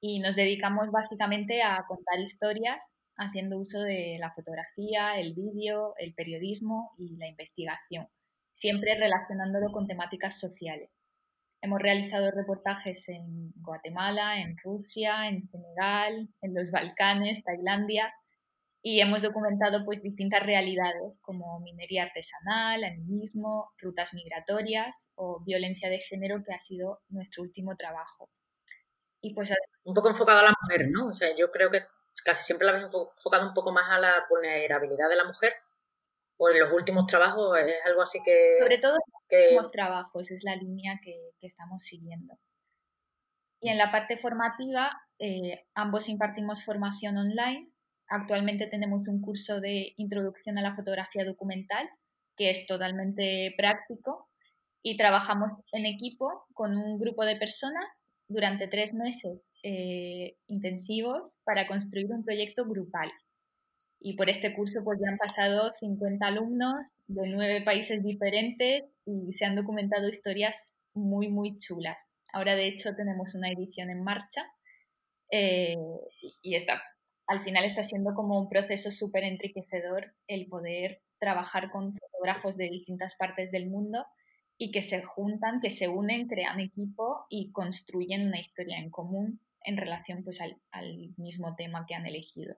y 0.00 0.18
nos 0.20 0.34
dedicamos 0.34 0.90
básicamente 0.90 1.62
a 1.62 1.84
contar 1.86 2.20
historias 2.20 2.82
haciendo 3.18 3.58
uso 3.58 3.80
de 3.80 4.16
la 4.18 4.32
fotografía, 4.32 5.18
el 5.20 5.34
vídeo, 5.34 5.94
el 5.98 6.14
periodismo 6.14 6.92
y 6.98 7.16
la 7.16 7.28
investigación, 7.28 8.08
siempre 8.54 8.94
relacionándolo 8.94 9.72
con 9.72 9.86
temáticas 9.86 10.40
sociales. 10.40 10.90
Hemos 11.62 11.80
realizado 11.80 12.30
reportajes 12.30 13.08
en 13.08 13.52
Guatemala, 13.56 14.40
en 14.40 14.56
Rusia, 14.62 15.28
en 15.28 15.48
Senegal, 15.48 16.28
en 16.42 16.54
los 16.54 16.70
Balcanes, 16.70 17.42
Tailandia 17.42 18.12
y 18.82 19.00
hemos 19.00 19.20
documentado 19.20 19.84
pues 19.84 20.00
distintas 20.00 20.44
realidades 20.44 21.18
como 21.20 21.58
minería 21.58 22.04
artesanal, 22.04 22.84
animismo, 22.84 23.72
rutas 23.78 24.14
migratorias 24.14 25.08
o 25.16 25.42
violencia 25.44 25.88
de 25.88 25.98
género 25.98 26.44
que 26.44 26.54
ha 26.54 26.60
sido 26.60 27.00
nuestro 27.08 27.42
último 27.42 27.74
trabajo. 27.76 28.30
Y 29.20 29.34
pues 29.34 29.52
un 29.82 29.92
poco 29.92 30.08
enfocado 30.08 30.38
a 30.38 30.44
la 30.44 30.54
mujer, 30.62 30.86
¿no? 30.88 31.08
O 31.08 31.12
sea, 31.12 31.34
yo 31.36 31.50
creo 31.50 31.68
que 31.68 31.80
casi 32.24 32.44
siempre 32.44 32.64
la 32.64 32.74
habéis 32.74 32.86
enfocado 32.94 33.48
un 33.48 33.54
poco 33.54 33.72
más 33.72 33.90
a 33.90 33.98
la 33.98 34.24
vulnerabilidad 34.30 35.08
de 35.08 35.16
la 35.16 35.24
mujer 35.24 35.52
o 36.38 36.50
en 36.50 36.60
los 36.60 36.72
últimos 36.72 37.06
trabajos 37.06 37.58
es 37.58 37.86
algo 37.86 38.02
así 38.02 38.18
que... 38.24 38.58
Sobre 38.60 38.78
todo 38.78 38.94
en 38.94 39.38
los 39.38 39.42
últimos 39.44 39.70
trabajos, 39.70 40.30
es 40.30 40.44
la 40.44 40.56
línea 40.56 41.00
que, 41.02 41.14
estamos 41.40 41.84
siguiendo. 41.84 42.38
Y 43.60 43.70
en 43.70 43.78
la 43.78 43.92
parte 43.92 44.16
formativa, 44.16 44.92
eh, 45.18 45.64
ambos 45.74 46.08
impartimos 46.08 46.64
formación 46.64 47.16
online. 47.16 47.70
Actualmente 48.08 48.66
tenemos 48.66 49.06
un 49.08 49.20
curso 49.20 49.60
de 49.60 49.94
introducción 49.96 50.58
a 50.58 50.62
la 50.62 50.74
fotografía 50.74 51.24
documental, 51.24 51.88
que 52.36 52.50
es 52.50 52.66
totalmente 52.66 53.54
práctico, 53.56 54.28
y 54.82 54.96
trabajamos 54.96 55.52
en 55.72 55.86
equipo 55.86 56.46
con 56.52 56.76
un 56.76 56.98
grupo 56.98 57.24
de 57.24 57.36
personas 57.36 57.86
durante 58.28 58.68
tres 58.68 58.92
meses 58.92 59.40
eh, 59.62 60.36
intensivos 60.48 61.34
para 61.44 61.66
construir 61.66 62.12
un 62.12 62.24
proyecto 62.24 62.64
grupal 62.64 63.10
y 64.06 64.14
por 64.14 64.30
este 64.30 64.54
curso 64.54 64.84
pues 64.84 65.00
ya 65.02 65.10
han 65.10 65.18
pasado 65.18 65.72
50 65.80 66.24
alumnos 66.24 66.76
de 67.08 67.26
nueve 67.26 67.60
países 67.62 68.04
diferentes 68.04 68.84
y 69.04 69.32
se 69.32 69.44
han 69.44 69.56
documentado 69.56 70.08
historias 70.08 70.72
muy, 70.94 71.26
muy 71.26 71.58
chulas. 71.58 71.98
Ahora 72.32 72.54
de 72.54 72.68
hecho 72.68 72.94
tenemos 72.94 73.34
una 73.34 73.50
edición 73.50 73.90
en 73.90 74.04
marcha 74.04 74.44
eh, 75.32 75.74
y 76.40 76.54
está, 76.54 76.80
al 77.26 77.40
final 77.40 77.64
está 77.64 77.82
siendo 77.82 78.14
como 78.14 78.38
un 78.38 78.48
proceso 78.48 78.92
súper 78.92 79.24
enriquecedor 79.24 80.14
el 80.28 80.46
poder 80.46 81.02
trabajar 81.18 81.72
con 81.72 81.92
fotógrafos 81.98 82.56
de 82.56 82.70
distintas 82.70 83.16
partes 83.16 83.50
del 83.50 83.68
mundo 83.68 84.06
y 84.56 84.70
que 84.70 84.82
se 84.82 85.02
juntan, 85.02 85.60
que 85.60 85.70
se 85.70 85.88
unen, 85.88 86.28
crean 86.28 86.60
equipo 86.60 87.26
y 87.28 87.50
construyen 87.50 88.28
una 88.28 88.38
historia 88.38 88.78
en 88.78 88.88
común 88.88 89.40
en 89.64 89.76
relación 89.76 90.22
pues 90.22 90.38
al 90.40 91.12
mismo 91.16 91.56
tema 91.56 91.86
que 91.88 91.96
han 91.96 92.06
elegido. 92.06 92.54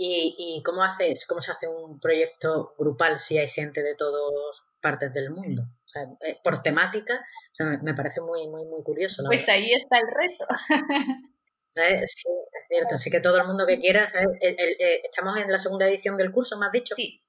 ¿Y, 0.00 0.62
cómo 0.64 0.84
haces, 0.84 1.26
cómo 1.26 1.40
se 1.40 1.50
hace 1.50 1.66
un 1.66 1.98
proyecto 1.98 2.74
grupal 2.78 3.18
si 3.18 3.36
hay 3.36 3.48
gente 3.48 3.82
de 3.82 3.96
todas 3.96 4.62
partes 4.80 5.12
del 5.12 5.30
mundo? 5.30 5.62
O 5.62 5.88
sea, 5.88 6.04
eh, 6.20 6.38
por 6.44 6.62
temática, 6.62 7.14
o 7.16 7.54
sea, 7.54 7.66
me, 7.66 7.94
parece 7.94 8.20
muy, 8.20 8.46
muy, 8.46 8.64
muy 8.66 8.84
curioso. 8.84 9.24
pues 9.26 9.48
ahí 9.48 9.72
está 9.72 9.98
el 9.98 10.06
reto. 10.06 10.46
Sí, 11.74 11.82
es 11.84 12.66
cierto. 12.68 12.96
Así 12.96 13.08
que 13.08 13.20
todo 13.20 13.36
el 13.36 13.46
mundo 13.46 13.64
que 13.64 13.78
quiera, 13.78 14.04
estamos 14.40 15.38
en 15.38 15.52
la 15.52 15.60
segunda 15.60 15.86
edición 15.86 16.16
del 16.16 16.32
curso, 16.32 16.58
¿me 16.58 16.66
has 16.66 16.72
dicho? 16.72 16.94
Sí, 16.96 17.22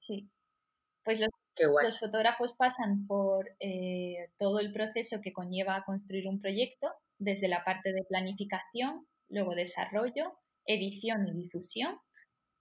sí. 0.00 0.30
Pues 1.04 1.20
los, 1.20 1.98
fotógrafos 1.98 2.54
pasan 2.54 3.06
por 3.06 3.50
eh, 3.60 4.30
todo 4.38 4.60
el 4.60 4.72
proceso 4.72 5.20
que 5.22 5.32
conlleva 5.32 5.84
construir 5.84 6.28
un 6.28 6.40
proyecto, 6.40 6.88
desde 7.18 7.48
la 7.48 7.62
parte 7.64 7.92
de 7.92 8.04
planificación, 8.04 9.06
luego 9.28 9.54
desarrollo, 9.54 10.38
edición 10.64 11.26
y 11.28 11.32
difusión, 11.32 11.98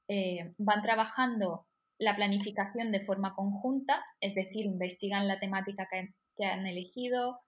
eh, 0.09 0.53
van 0.57 0.81
trabajando 0.81 1.67
la 1.99 2.15
planificación 2.15 2.91
de 2.91 3.05
forma 3.05 3.35
conjunta, 3.35 4.03
es 4.19 4.35
decir, 4.35 4.65
investigan 4.65 5.27
la 5.27 5.39
temática 5.39 5.87
que, 5.89 6.13
han 6.45 6.65
elegido, 6.65 7.41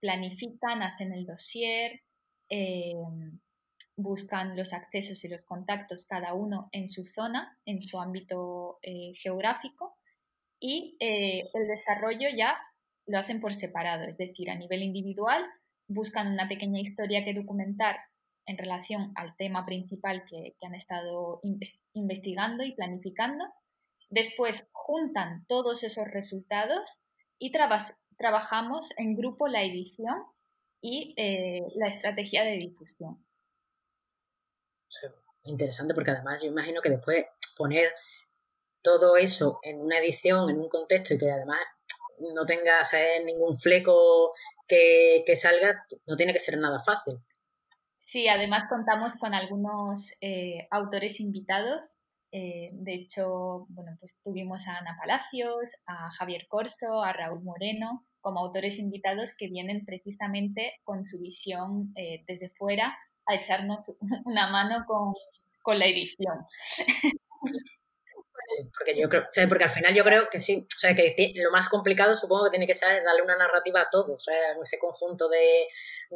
planifican, 0.00 0.82
hacen 0.82 1.12
el 1.12 1.26
dossier, 1.26 2.00
eh, 2.50 2.94
buscan 3.96 4.56
los 4.56 4.72
accesos 4.72 5.24
y 5.24 5.28
los 5.28 5.42
contactos 5.42 6.06
cada 6.06 6.34
uno 6.34 6.68
en 6.72 6.88
su 6.88 7.04
zona, 7.04 7.58
en 7.66 7.82
su 7.82 8.00
ámbito 8.00 8.78
eh, 8.82 9.12
geográfico 9.22 9.96
y 10.60 10.96
el 10.98 11.68
desarrollo 11.68 12.28
ya 12.36 12.58
lo 13.06 13.18
hacen 13.18 13.40
por 13.40 13.54
separado, 13.54 14.04
es 14.04 14.16
decir, 14.18 14.50
a 14.50 14.56
nivel 14.56 14.82
individual 14.82 15.44
buscan 15.88 16.32
una 16.32 16.48
pequeña 16.48 16.80
historia 16.80 17.24
que 17.24 17.34
documentar 17.34 17.96
en 18.48 18.58
relación 18.58 19.12
al 19.14 19.36
tema 19.36 19.64
principal 19.66 20.24
que, 20.28 20.56
han 20.62 20.74
estado 20.74 21.40
investigando 21.92 22.64
y 22.64 22.72
planificando. 22.72 23.44
Después 24.10 24.66
juntan 24.72 25.44
todos 25.46 25.84
esos 25.84 26.08
resultados 26.08 27.00
y 27.38 27.52
trabajamos 27.52 28.88
en 28.96 29.16
grupo 29.16 29.48
la 29.48 29.62
edición 29.62 30.16
y 30.80 31.14
eh, 31.18 31.60
la 31.76 31.88
estrategia 31.88 32.42
de 32.42 32.52
difusión. 32.52 33.24
interesante 35.44 35.94
porque 35.94 36.10
además 36.10 36.42
yo 36.42 36.48
imagino 36.48 36.80
que 36.80 36.90
después 36.90 37.26
poner 37.56 37.92
todo 38.82 39.16
eso 39.18 39.60
en 39.62 39.80
una 39.80 39.98
edición, 39.98 40.48
en 40.48 40.58
un 40.58 40.68
contexto 40.68 41.14
y 41.14 41.18
que 41.18 41.30
además 41.30 41.60
no 42.34 42.46
tenga 42.46 42.82
ningún 43.24 43.56
fleco 43.56 44.32
que, 44.66 45.24
salga, 45.36 45.84
no 46.06 46.16
tiene 46.16 46.32
que 46.32 46.40
ser 46.40 46.56
nada 46.58 46.78
fácil. 46.78 47.18
Sí, 48.08 48.26
además 48.26 48.70
contamos 48.70 49.12
con 49.20 49.34
algunos 49.34 50.14
eh, 50.22 50.66
autores 50.70 51.20
invitados. 51.20 51.98
Eh, 52.32 52.70
de 52.72 52.94
hecho, 52.94 53.66
bueno, 53.68 53.98
pues 54.00 54.16
tuvimos 54.24 54.66
a 54.66 54.78
Ana 54.78 54.96
Palacios, 54.98 55.64
a 55.84 56.10
Javier 56.12 56.46
Corso, 56.48 57.02
a 57.02 57.12
Raúl 57.12 57.42
Moreno, 57.42 58.06
como 58.22 58.40
autores 58.40 58.78
invitados 58.78 59.34
que 59.36 59.48
vienen 59.48 59.84
precisamente 59.84 60.80
con 60.84 61.04
su 61.04 61.18
visión 61.18 61.92
eh, 61.96 62.24
desde 62.26 62.48
fuera 62.48 62.96
a 63.26 63.34
echarnos 63.34 63.80
una 64.24 64.48
mano 64.48 64.86
con, 64.86 65.12
con 65.60 65.78
la 65.78 65.84
edición. 65.84 66.46
porque 68.72 68.98
yo 68.98 69.10
creo, 69.10 69.26
porque 69.50 69.64
al 69.64 69.70
final 69.70 69.94
yo 69.94 70.02
creo 70.02 70.30
que 70.30 70.40
sí, 70.40 70.66
o 70.66 70.78
sea, 70.78 70.94
que 70.94 71.34
lo 71.34 71.50
más 71.50 71.68
complicado 71.68 72.16
supongo 72.16 72.44
que 72.44 72.52
tiene 72.52 72.66
que 72.66 72.72
ser 72.72 73.04
darle 73.04 73.20
una 73.20 73.36
narrativa 73.36 73.82
a 73.82 73.90
todo, 73.90 74.14
o 74.14 74.18
sea, 74.18 74.56
ese 74.62 74.78
conjunto 74.78 75.28
de, 75.28 75.68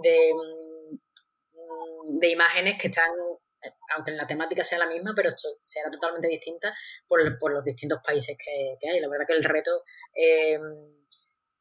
de, 0.03 0.33
mm, 0.33 0.97
de 2.09 2.31
imágenes 2.31 2.79
que 2.79 2.89
están, 2.89 3.11
aunque 3.95 4.13
la 4.13 4.27
temática 4.27 4.65
sea 4.65 4.79
la 4.79 4.87
misma, 4.87 5.13
pero 5.15 5.31
será 5.63 5.91
totalmente 5.91 6.29
distinta 6.29 6.75
por, 7.07 7.39
por 7.39 7.53
los 7.53 7.65
distintos 7.65 8.01
países 8.05 8.37
que, 8.37 8.89
hay. 8.89 9.01
La 9.01 9.09
verdad 9.09 9.27
que 9.27 9.35
el 9.35 9.45
reto 9.45 9.83
eh, 10.15 10.59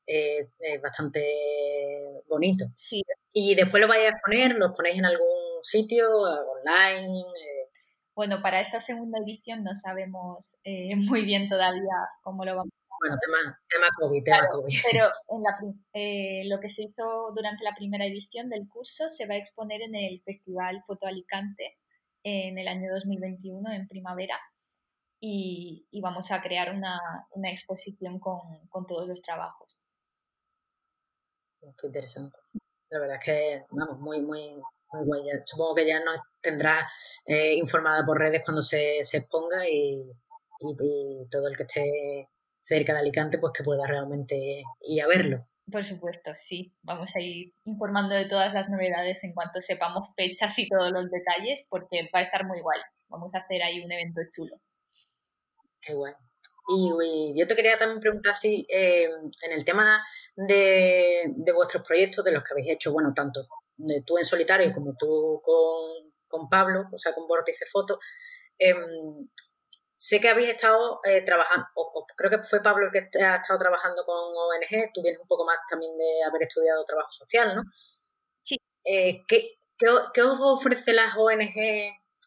es 0.05 0.81
bastante 0.81 1.23
bonito. 2.27 2.65
Y 3.33 3.55
después 3.55 3.81
lo 3.81 3.87
vais 3.87 4.05
a 4.05 4.09
exponer, 4.09 4.55
lo 4.55 4.73
ponéis 4.73 4.97
en 4.97 5.05
algún 5.05 5.27
sitio, 5.61 6.09
online. 6.09 7.21
Eh, 7.21 7.69
bueno, 8.15 8.41
para 8.41 8.59
esta 8.59 8.79
segunda 8.79 9.19
edición 9.19 9.63
no 9.63 9.73
sabemos 9.73 10.57
eh, 10.63 10.95
muy 10.95 11.23
bien 11.23 11.47
todavía 11.47 11.95
cómo 12.21 12.45
lo 12.45 12.55
vamos. 12.55 12.80
Bueno, 13.01 13.17
tema, 13.19 13.59
tema 13.67 13.87
COVID, 13.99 14.23
tema 14.23 14.47
COVID. 14.47 14.75
Pero 14.91 15.05
en 15.29 15.41
la, 15.41 15.57
eh, 15.93 16.43
lo 16.45 16.59
que 16.59 16.69
se 16.69 16.83
hizo 16.83 17.31
durante 17.35 17.63
la 17.63 17.73
primera 17.75 18.05
edición 18.05 18.47
del 18.47 18.69
curso 18.69 19.09
se 19.09 19.25
va 19.27 19.33
a 19.33 19.37
exponer 19.37 19.81
en 19.81 19.95
el 19.95 20.21
Festival 20.21 20.83
Foto 20.85 21.07
Alicante 21.07 21.79
en 22.23 22.59
el 22.59 22.67
año 22.67 22.93
2021, 22.93 23.71
en 23.71 23.87
primavera, 23.87 24.39
y, 25.19 25.87
y 25.89 26.01
vamos 26.01 26.31
a 26.31 26.43
crear 26.43 26.75
una, 26.75 26.99
una 27.31 27.49
exposición 27.49 28.19
con, 28.19 28.39
con, 28.69 28.85
todos 28.85 29.07
los 29.07 29.19
trabajos. 29.23 29.75
Qué 31.59 31.87
interesante. 31.87 32.37
La 32.91 32.99
verdad 32.99 33.17
es 33.17 33.25
que, 33.25 33.65
vamos, 33.71 33.99
muy, 33.99 34.21
muy, 34.21 34.61
Supongo 35.45 35.73
que 35.75 35.87
ya 35.87 36.03
nos 36.03 36.19
tendrá 36.39 36.87
eh, 37.25 37.55
informada 37.55 38.05
por 38.05 38.19
redes 38.19 38.43
cuando 38.43 38.61
se, 38.61 38.99
exponga 38.99 39.67
y, 39.67 40.11
todo 41.31 41.47
el 41.47 41.57
que 41.57 41.63
esté 41.63 42.29
cerca 42.61 42.93
de 42.93 42.99
Alicante 42.99 43.37
pues 43.37 43.51
que 43.53 43.63
pueda 43.63 43.85
realmente 43.85 44.63
ir 44.81 45.01
a 45.01 45.07
verlo. 45.07 45.47
Por 45.69 45.83
supuesto, 45.83 46.31
sí. 46.39 46.73
Vamos 46.81 47.11
a 47.15 47.19
ir 47.19 47.53
informando 47.65 48.15
de 48.15 48.29
todas 48.29 48.53
las 48.53 48.69
novedades 48.69 49.23
en 49.23 49.33
cuanto 49.33 49.61
sepamos 49.61 50.09
fechas 50.15 50.57
y 50.59 50.67
todos 50.67 50.91
los 50.91 51.09
detalles 51.09 51.61
porque 51.69 52.09
va 52.13 52.19
a 52.19 52.23
estar 52.23 52.45
muy 52.45 52.59
igual. 52.59 52.79
Vamos 53.09 53.33
a 53.33 53.39
hacer 53.39 53.61
ahí 53.63 53.83
un 53.83 53.91
evento 53.91 54.21
chulo. 54.33 54.55
Qué 55.81 55.93
bueno. 55.93 56.17
Y, 56.69 57.33
yo 57.35 57.47
te 57.47 57.55
quería 57.55 57.77
también 57.77 57.99
preguntar 57.99 58.35
si 58.35 58.65
eh, 58.69 59.09
en 59.43 59.51
el 59.51 59.65
tema 59.65 60.01
de, 60.35 61.33
de, 61.35 61.51
vuestros 61.51 61.83
proyectos, 61.83 62.23
de 62.23 62.31
los 62.31 62.43
que 62.43 62.53
habéis 62.53 62.69
hecho, 62.69 62.93
bueno, 62.93 63.13
tanto 63.13 63.47
tú 64.05 64.17
en 64.17 64.25
solitario 64.25 64.73
como 64.73 64.95
tú 64.95 65.41
con, 65.43 66.49
Pablo, 66.49 66.85
o 66.91 66.97
sea, 66.97 67.13
con 67.13 67.27
Vórtice 67.27 67.65
Foto, 67.65 67.99
em, 68.57 68.77
sé 70.01 70.19
que 70.19 70.29
habéis 70.29 70.49
estado 70.49 70.99
eh, 71.03 71.21
trabajando, 71.21 71.67
o, 71.75 72.07
creo 72.17 72.31
que 72.31 72.41
fue 72.41 72.63
Pablo 72.63 72.87
el 72.87 72.91
que 72.91 73.23
ha 73.23 73.35
estado 73.35 73.59
trabajando 73.59 74.03
con 74.03 74.15
ONG, 74.17 74.91
tú 74.91 75.03
vienes 75.03 75.21
un 75.21 75.27
poco 75.27 75.45
más 75.45 75.57
también 75.69 75.95
de 75.95 76.23
haber 76.23 76.41
estudiado 76.41 76.83
trabajo 76.83 77.11
social, 77.11 77.55
¿no? 77.55 77.61
Sí. 78.41 78.57
Eh, 78.83 79.21
¿qué, 79.27 79.59
os 79.87 80.39
ofrece 80.41 80.93
las 80.93 81.15
ONG 81.15 81.55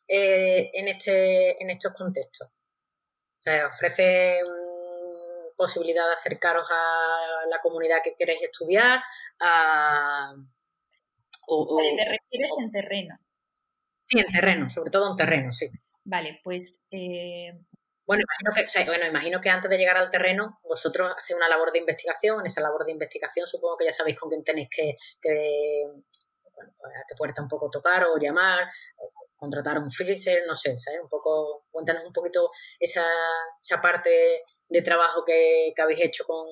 eh, 0.06 0.70
en, 0.72 0.86
este, 0.86 1.60
en 1.60 1.68
estos 1.70 1.94
contextos? 1.94 2.46
O 2.46 3.42
sea, 3.42 3.66
ofrece 3.66 4.40
mm, 4.44 5.56
posibilidad 5.56 6.06
de 6.06 6.14
acercaros 6.14 6.68
a 6.70 7.46
la 7.48 7.60
comunidad 7.60 8.02
que 8.04 8.14
queréis 8.14 8.40
estudiar, 8.42 9.02
a 9.40 10.32
o, 11.48 11.76
¿Te 11.76 12.04
refieres 12.04 12.52
en 12.56 12.70
terreno? 12.70 13.18
Sí, 13.98 14.20
en 14.20 14.32
terreno, 14.32 14.70
sobre 14.70 14.92
todo 14.92 15.10
en 15.10 15.16
terreno, 15.16 15.52
sí. 15.52 15.68
Vale, 16.04 16.40
pues... 16.44 16.80
Eh, 16.90 17.52
bueno, 18.06 18.22
imagino 18.22 18.68
que, 18.68 18.84
bueno, 18.84 19.06
imagino 19.06 19.40
que 19.40 19.48
antes 19.48 19.70
de 19.70 19.78
llegar 19.78 19.96
al 19.96 20.10
terreno, 20.10 20.60
vosotros 20.62 21.14
hacéis 21.16 21.36
una 21.36 21.48
labor 21.48 21.72
de 21.72 21.78
investigación. 21.78 22.40
En 22.40 22.46
esa 22.46 22.60
labor 22.60 22.84
de 22.84 22.92
investigación 22.92 23.46
supongo 23.46 23.78
que 23.78 23.86
ya 23.86 23.92
sabéis 23.92 24.18
con 24.18 24.28
quién 24.28 24.44
tenéis 24.44 24.68
que, 24.70 24.96
que 25.22 25.84
bueno, 26.54 26.72
pues, 26.76 26.92
a 26.94 27.04
qué 27.08 27.14
puerta 27.16 27.40
un 27.40 27.48
poco 27.48 27.70
tocar 27.70 28.04
o 28.04 28.18
llamar, 28.18 28.68
contratar 29.36 29.78
un 29.78 29.90
freezer, 29.90 30.42
no 30.46 30.54
sé, 30.54 30.78
¿sabes? 30.78 31.00
Un 31.00 31.08
poco, 31.08 31.64
cuéntanos 31.70 32.04
un 32.04 32.12
poquito 32.12 32.50
esa, 32.78 33.06
esa 33.58 33.80
parte 33.80 34.42
de 34.68 34.82
trabajo 34.82 35.24
que, 35.24 35.72
que 35.74 35.82
habéis 35.82 36.04
hecho 36.04 36.24
con, 36.26 36.46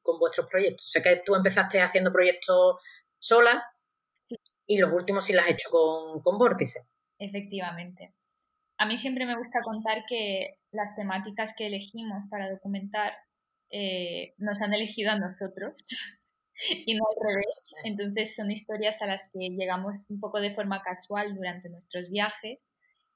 con 0.00 0.18
vuestros 0.20 0.46
proyectos. 0.48 0.88
Sé 0.88 1.02
que 1.02 1.22
tú 1.24 1.34
empezaste 1.34 1.80
haciendo 1.80 2.12
proyectos 2.12 2.80
sola, 3.18 3.64
y 4.64 4.78
los 4.78 4.92
últimos 4.92 5.24
sí 5.24 5.32
las 5.32 5.46
has 5.46 5.52
hecho 5.52 5.70
con, 5.70 6.20
con 6.20 6.38
Vórtice. 6.38 6.86
Efectivamente. 7.18 8.14
A 8.78 8.86
mí 8.86 8.96
siempre 8.96 9.26
me 9.26 9.36
gusta 9.36 9.60
contar 9.62 10.04
que 10.08 10.54
las 10.70 10.94
temáticas 10.94 11.52
que 11.56 11.66
elegimos 11.66 12.22
para 12.30 12.50
documentar 12.50 13.12
eh, 13.70 14.34
nos 14.38 14.60
han 14.60 14.72
elegido 14.72 15.10
a 15.10 15.18
nosotros 15.18 15.84
y 16.86 16.94
no 16.94 17.04
al 17.04 17.28
revés. 17.28 17.64
Entonces 17.84 18.36
son 18.36 18.50
historias 18.50 19.02
a 19.02 19.06
las 19.06 19.28
que 19.32 19.50
llegamos 19.50 19.94
un 20.08 20.20
poco 20.20 20.40
de 20.40 20.54
forma 20.54 20.82
casual 20.82 21.34
durante 21.34 21.68
nuestros 21.68 22.08
viajes 22.10 22.60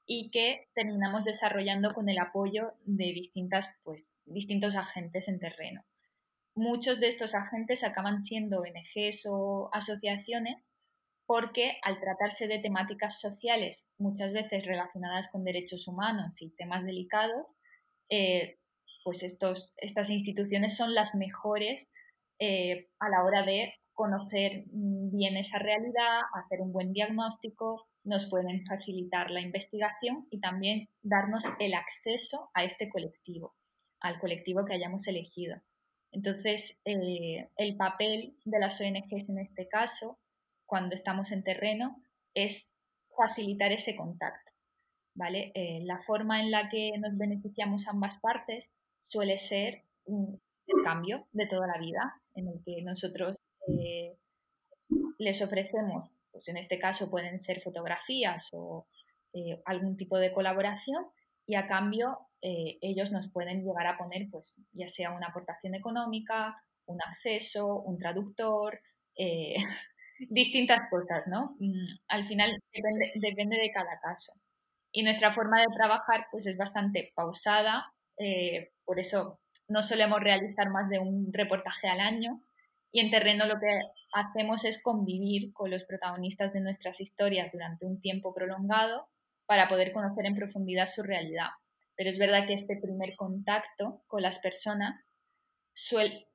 y 0.05 0.31
que 0.31 0.67
terminamos 0.75 1.23
desarrollando 1.23 1.93
con 1.93 2.09
el 2.09 2.19
apoyo 2.19 2.73
de 2.83 3.05
distintas, 3.05 3.69
pues, 3.83 4.03
distintos 4.25 4.75
agentes 4.75 5.29
en 5.29 5.39
terreno. 5.39 5.85
Muchos 6.55 6.99
de 6.99 7.07
estos 7.07 7.33
agentes 7.35 7.83
acaban 7.83 8.23
siendo 8.25 8.59
ONGs 8.59 9.25
o 9.27 9.69
asociaciones 9.71 10.57
porque 11.25 11.77
al 11.83 11.99
tratarse 11.99 12.47
de 12.47 12.59
temáticas 12.59 13.19
sociales 13.19 13.85
muchas 13.97 14.33
veces 14.33 14.65
relacionadas 14.65 15.29
con 15.31 15.43
derechos 15.43 15.87
humanos 15.87 16.41
y 16.41 16.55
temas 16.55 16.83
delicados, 16.83 17.47
eh, 18.09 18.59
pues 19.03 19.23
estos, 19.23 19.73
estas 19.77 20.09
instituciones 20.09 20.75
son 20.75 20.93
las 20.93 21.15
mejores 21.15 21.89
eh, 22.39 22.89
a 22.99 23.09
la 23.09 23.23
hora 23.23 23.43
de 23.43 23.73
conocer 23.93 24.65
mm, 24.71 25.15
bien 25.15 25.37
esa 25.37 25.59
realidad, 25.59 26.21
hacer 26.33 26.61
un 26.61 26.71
buen 26.71 26.93
diagnóstico, 26.93 27.87
nos 28.03 28.29
pueden 28.29 28.65
facilitar 28.65 29.31
la 29.31 29.41
investigación 29.41 30.27
y 30.29 30.39
también 30.39 30.89
darnos 31.01 31.43
el 31.59 31.73
acceso 31.73 32.49
a 32.53 32.65
este 32.65 32.89
colectivo, 32.89 33.55
al 34.01 34.19
colectivo 34.19 34.65
que 34.65 34.73
hayamos 34.73 35.07
elegido. 35.07 35.55
Entonces, 36.11 36.77
eh, 36.85 37.49
el 37.57 37.75
papel 37.77 38.37
de 38.45 38.59
las 38.59 38.79
ONGs 38.79 39.29
en 39.29 39.39
este 39.39 39.67
caso 39.67 40.19
cuando 40.65 40.95
estamos 40.95 41.31
en 41.31 41.43
terreno 41.43 42.01
es 42.33 42.73
facilitar 43.15 43.71
ese 43.71 43.95
contacto. 43.95 44.53
¿vale? 45.15 45.51
Eh, 45.55 45.81
la 45.83 46.01
forma 46.03 46.41
en 46.41 46.51
la 46.51 46.69
que 46.69 46.91
nos 46.97 47.17
beneficiamos 47.17 47.87
ambas 47.87 48.19
partes 48.19 48.69
suele 49.03 49.37
ser 49.37 49.83
un 50.05 50.41
cambio 50.83 51.27
de 51.31 51.47
toda 51.47 51.67
la 51.67 51.77
vida, 51.77 52.21
en 52.35 52.47
el 52.47 52.61
que 52.65 52.81
nosotros 52.83 53.37
eh, 53.67 54.17
les 55.19 55.41
ofrecemos, 55.41 56.09
pues 56.31 56.47
en 56.47 56.57
este 56.57 56.79
caso 56.79 57.09
pueden 57.09 57.39
ser 57.39 57.61
fotografías 57.61 58.49
o 58.53 58.87
eh, 59.33 59.61
algún 59.65 59.97
tipo 59.97 60.17
de 60.17 60.33
colaboración, 60.33 61.05
y 61.45 61.55
a 61.55 61.67
cambio 61.67 62.19
ellos 62.45 63.13
nos 63.13 63.31
pueden 63.31 63.63
llegar 63.63 63.87
a 63.87 63.97
poner, 63.97 64.27
pues 64.29 64.53
ya 64.73 64.89
sea 64.89 65.11
una 65.11 65.27
aportación 65.27 65.75
económica, 65.75 66.61
un 66.85 67.01
acceso, 67.01 67.81
un 67.83 67.97
traductor, 67.97 68.81
distintas 70.29 70.89
cosas, 70.89 71.23
¿no? 71.27 71.55
Mm, 71.59 71.85
al 72.07 72.27
final 72.27 72.59
depende, 73.15 73.57
de 73.57 73.71
cada 73.71 73.99
caso. 73.99 74.33
Y 74.91 75.03
nuestra 75.03 75.33
forma 75.33 75.61
de 75.61 75.67
trabajar 75.75 76.27
pues 76.31 76.45
es 76.45 76.57
bastante 76.57 77.11
pausada, 77.15 77.85
eh, 78.17 78.71
por 78.85 78.99
eso 78.99 79.39
no 79.67 79.81
solemos 79.81 80.19
realizar 80.19 80.69
más 80.69 80.89
de 80.89 80.99
un 80.99 81.31
reportaje 81.33 81.87
al 81.87 81.99
año 81.99 82.41
Y 82.91 82.99
en 82.99 83.09
terreno 83.09 83.47
lo 83.47 83.59
que 83.59 83.81
hacemos 84.13 84.65
es 84.65 84.81
convivir 84.83 85.51
con 85.53 85.71
los 85.71 85.83
protagonistas 85.85 86.53
de 86.53 86.61
nuestras 86.61 87.01
historias 87.01 87.51
durante 87.51 87.85
un 87.87 87.99
tiempo 87.99 88.35
prolongado 88.35 89.07
para 89.47 89.67
poder 89.67 89.91
conocer 89.93 90.27
en 90.27 90.35
profundidad 90.35 90.85
su 90.87 91.01
realidad. 91.01 91.49
Pero 91.95 92.11
es 92.11 92.19
verdad 92.19 92.45
que 92.45 92.53
este 92.53 92.77
primer 92.77 93.15
contacto 93.15 94.03
con 94.07 94.21
las 94.21 94.37
personas 94.39 95.03
suele, 95.73 96.27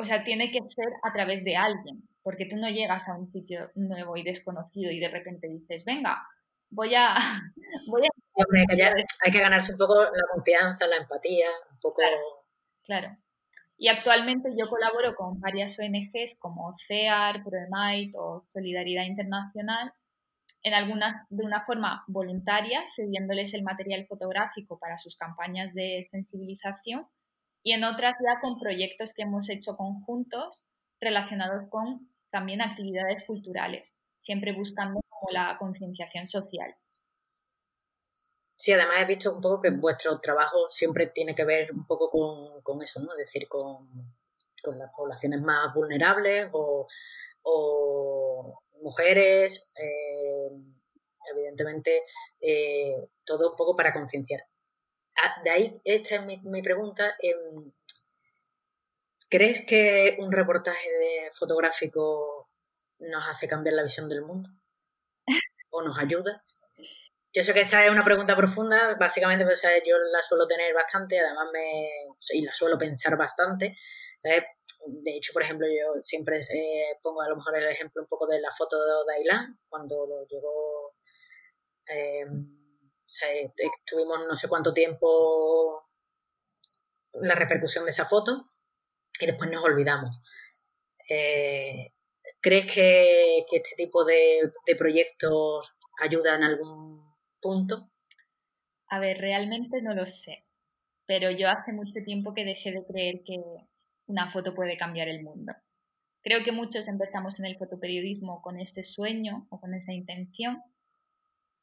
o 0.00 0.04
sea, 0.04 0.24
tiene 0.24 0.50
que 0.50 0.60
ser 0.68 0.88
a 1.02 1.12
través 1.12 1.44
de 1.44 1.56
alguien, 1.56 2.08
porque 2.22 2.46
tú 2.46 2.56
no 2.56 2.68
llegas 2.70 3.06
a 3.08 3.16
un 3.16 3.30
sitio 3.30 3.70
nuevo 3.74 4.16
y 4.16 4.22
desconocido 4.22 4.90
y 4.90 4.98
de 4.98 5.08
repente 5.08 5.46
dices, 5.46 5.84
venga, 5.84 6.22
voy 6.70 6.94
a... 6.94 7.14
Voy 7.88 8.02
a... 8.02 8.08
hay, 9.24 9.32
que 9.32 9.40
ganarse 9.40 9.72
un 9.72 9.78
poco 9.78 10.02
la 10.02 10.26
confianza, 10.34 10.86
la 10.86 10.96
empatía, 10.96 11.48
un 11.72 11.78
poco... 11.80 12.00
Claro. 12.84 13.16
Y 13.76 13.88
actualmente 13.88 14.50
yo 14.58 14.68
colaboro 14.68 15.14
con 15.14 15.40
varias 15.40 15.78
ONGs 15.78 16.38
como 16.38 16.74
CEAR, 16.78 17.42
ProEmite 17.44 18.16
o 18.18 18.46
Solidaridad 18.52 19.04
Internacional 19.04 19.92
en 20.62 20.74
algunas 20.74 21.26
de 21.30 21.44
una 21.44 21.64
forma 21.64 22.04
voluntaria, 22.06 22.82
cediéndoles 22.94 23.54
el 23.54 23.62
material 23.62 24.06
fotográfico 24.06 24.78
para 24.78 24.98
sus 24.98 25.16
campañas 25.16 25.72
de 25.74 26.02
sensibilización 26.10 27.06
y 27.62 27.72
en 27.72 27.84
otras 27.84 28.14
ya 28.24 28.40
con 28.40 28.58
proyectos 28.58 29.12
que 29.14 29.22
hemos 29.22 29.48
hecho 29.50 29.76
conjuntos 29.76 30.62
relacionados 31.00 31.68
con 31.68 32.10
también 32.30 32.62
actividades 32.62 33.24
culturales, 33.26 33.94
siempre 34.18 34.52
buscando 34.52 35.00
como 35.08 35.32
la 35.32 35.56
concienciación 35.58 36.28
social. 36.28 36.74
Sí, 38.56 38.72
además 38.72 38.98
he 39.00 39.06
visto 39.06 39.34
un 39.34 39.40
poco 39.40 39.62
que 39.62 39.70
vuestro 39.70 40.20
trabajo 40.20 40.68
siempre 40.68 41.06
tiene 41.06 41.34
que 41.34 41.44
ver 41.44 41.72
un 41.72 41.86
poco 41.86 42.10
con, 42.62 42.82
eso, 42.82 43.00
¿no? 43.00 43.12
Es 43.12 43.18
decir, 43.18 43.48
con, 43.48 43.88
las 44.78 44.90
poblaciones 44.94 45.40
más 45.40 45.74
vulnerables 45.74 46.50
o, 46.52 46.86
mujeres, 48.82 49.72
eh, 49.74 50.50
evidentemente, 51.32 52.02
eh, 52.40 53.08
todo 53.24 53.50
un 53.50 53.56
poco 53.56 53.74
para 53.74 53.92
concienciar. 53.94 54.40
De 55.44 55.50
ahí, 55.50 55.80
esta 55.84 56.16
es 56.16 56.42
mi, 56.42 56.62
pregunta. 56.62 57.16
Em, 57.20 57.72
¿Crees 59.28 59.64
que 59.64 60.16
un 60.18 60.32
reportaje 60.32 61.30
fotográfico 61.32 62.50
nos 62.98 63.28
hace 63.28 63.48
cambiar 63.48 63.74
la 63.74 63.82
visión 63.82 64.08
del 64.08 64.22
mundo? 64.22 64.48
¿O 65.70 65.82
nos 65.82 65.98
ayuda? 65.98 66.44
Yo 67.32 67.44
sé 67.44 67.54
que 67.54 67.60
esta 67.60 67.84
es 67.84 67.90
una 67.90 68.04
pregunta 68.04 68.34
profunda, 68.34 68.96
básicamente 68.98 69.44
pues, 69.44 69.62
yo 69.86 69.96
la 69.98 70.20
suelo 70.20 70.48
tener 70.48 70.74
bastante, 70.74 71.20
además 71.20 71.46
me, 71.52 71.90
y 72.30 72.42
la 72.42 72.52
suelo 72.52 72.76
pensar 72.76 73.16
bastante. 73.16 73.76
De 74.22 75.16
hecho, 75.16 75.32
por 75.32 75.42
ejemplo, 75.42 75.68
yo 75.68 76.02
siempre 76.02 76.40
eh, 76.40 76.98
pongo 77.00 77.22
a 77.22 77.28
lo 77.28 77.36
mejor 77.36 77.56
el 77.56 77.68
ejemplo 77.68 78.02
un 78.02 78.08
poco 78.08 78.26
de 78.26 78.40
la 78.40 78.50
foto 78.50 79.04
de 79.04 79.14
Ailán, 79.14 79.60
cuando 79.68 80.06
lo 80.06 80.26
llegó 80.26 80.96
eh, 81.86 82.26
tuvimos 83.84 84.20
no 84.26 84.36
sé 84.36 84.48
cuánto 84.48 84.72
tiempo 84.72 85.88
la 87.14 87.34
repercusión 87.34 87.84
de 87.84 87.90
esa 87.90 88.04
foto 88.04 88.44
y 89.20 89.26
después 89.26 89.50
nos 89.50 89.64
olvidamos. 89.64 90.20
Eh, 91.08 91.92
¿Crees 92.40 92.72
que, 92.72 93.38
este 93.38 93.76
tipo 93.76 94.04
de, 94.04 94.50
de 94.66 94.76
proyectos 94.76 95.76
ayuda 96.00 96.36
en 96.36 96.44
algún 96.44 97.14
punto? 97.40 97.90
A 98.88 98.98
ver, 98.98 99.18
realmente 99.18 99.82
no 99.82 99.94
lo 99.94 100.06
sé, 100.06 100.46
pero 101.06 101.30
yo 101.30 101.48
hace 101.48 101.72
mucho 101.72 102.02
tiempo 102.04 102.32
que 102.34 102.44
dejé 102.44 102.72
de 102.72 102.84
creer 102.86 103.22
que 103.24 103.42
una 104.06 104.30
foto 104.30 104.54
puede 104.54 104.78
cambiar 104.78 105.08
el 105.08 105.22
mundo. 105.22 105.52
Creo 106.22 106.44
que 106.44 106.52
muchos 106.52 106.88
empezamos 106.88 107.38
en 107.40 107.46
el 107.46 107.56
fotoperiodismo 107.56 108.42
con 108.42 108.60
este 108.60 108.82
sueño 108.82 109.46
o 109.50 109.60
con 109.60 109.74
esa 109.74 109.92
intención 109.92 110.62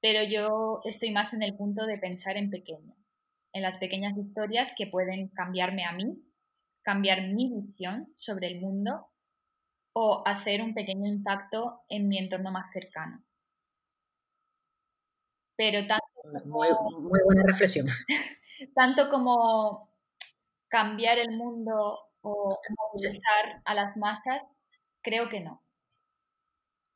pero 0.02 0.24
yo 0.24 0.82
estoy 0.86 1.12
más 1.12 1.34
en 1.34 1.44
el 1.44 1.56
punto 1.56 1.86
de 1.86 1.98
pensar 1.98 2.38
en 2.38 2.50
pequeño, 2.50 2.96
en 3.54 3.62
las 3.62 3.78
pequeñas 3.78 4.18
historias 4.18 4.74
que 4.76 4.88
pueden 4.88 5.30
cambiarme 5.30 5.86
a 5.86 5.94
mí, 5.94 6.22
cambiar 6.84 7.28
mi 7.28 7.50
visión 7.50 8.14
sobre 8.16 8.48
el 8.48 8.62
mundo 8.62 9.08
o 9.94 10.24
hacer 10.26 10.62
un 10.62 10.74
pequeño 10.74 11.08
impacto 11.08 11.82
en 11.90 12.08
mi 12.08 12.18
entorno 12.18 12.52
más 12.52 12.72
cercano. 12.72 13.24
Pero 15.56 15.88
tanto 15.88 16.06
muy, 16.46 16.68
muy 17.02 17.20
buena 17.26 17.44
reflexión. 17.44 17.88
Tanto 18.76 19.10
como 19.10 19.90
cambiar 20.68 21.18
el 21.18 21.32
mundo 21.32 22.00
o 22.22 22.60
movilizar 22.78 23.62
a 23.66 23.74
las 23.74 23.98
masas, 23.98 24.44
creo 25.02 25.30
que 25.30 25.40
no. 25.40 25.64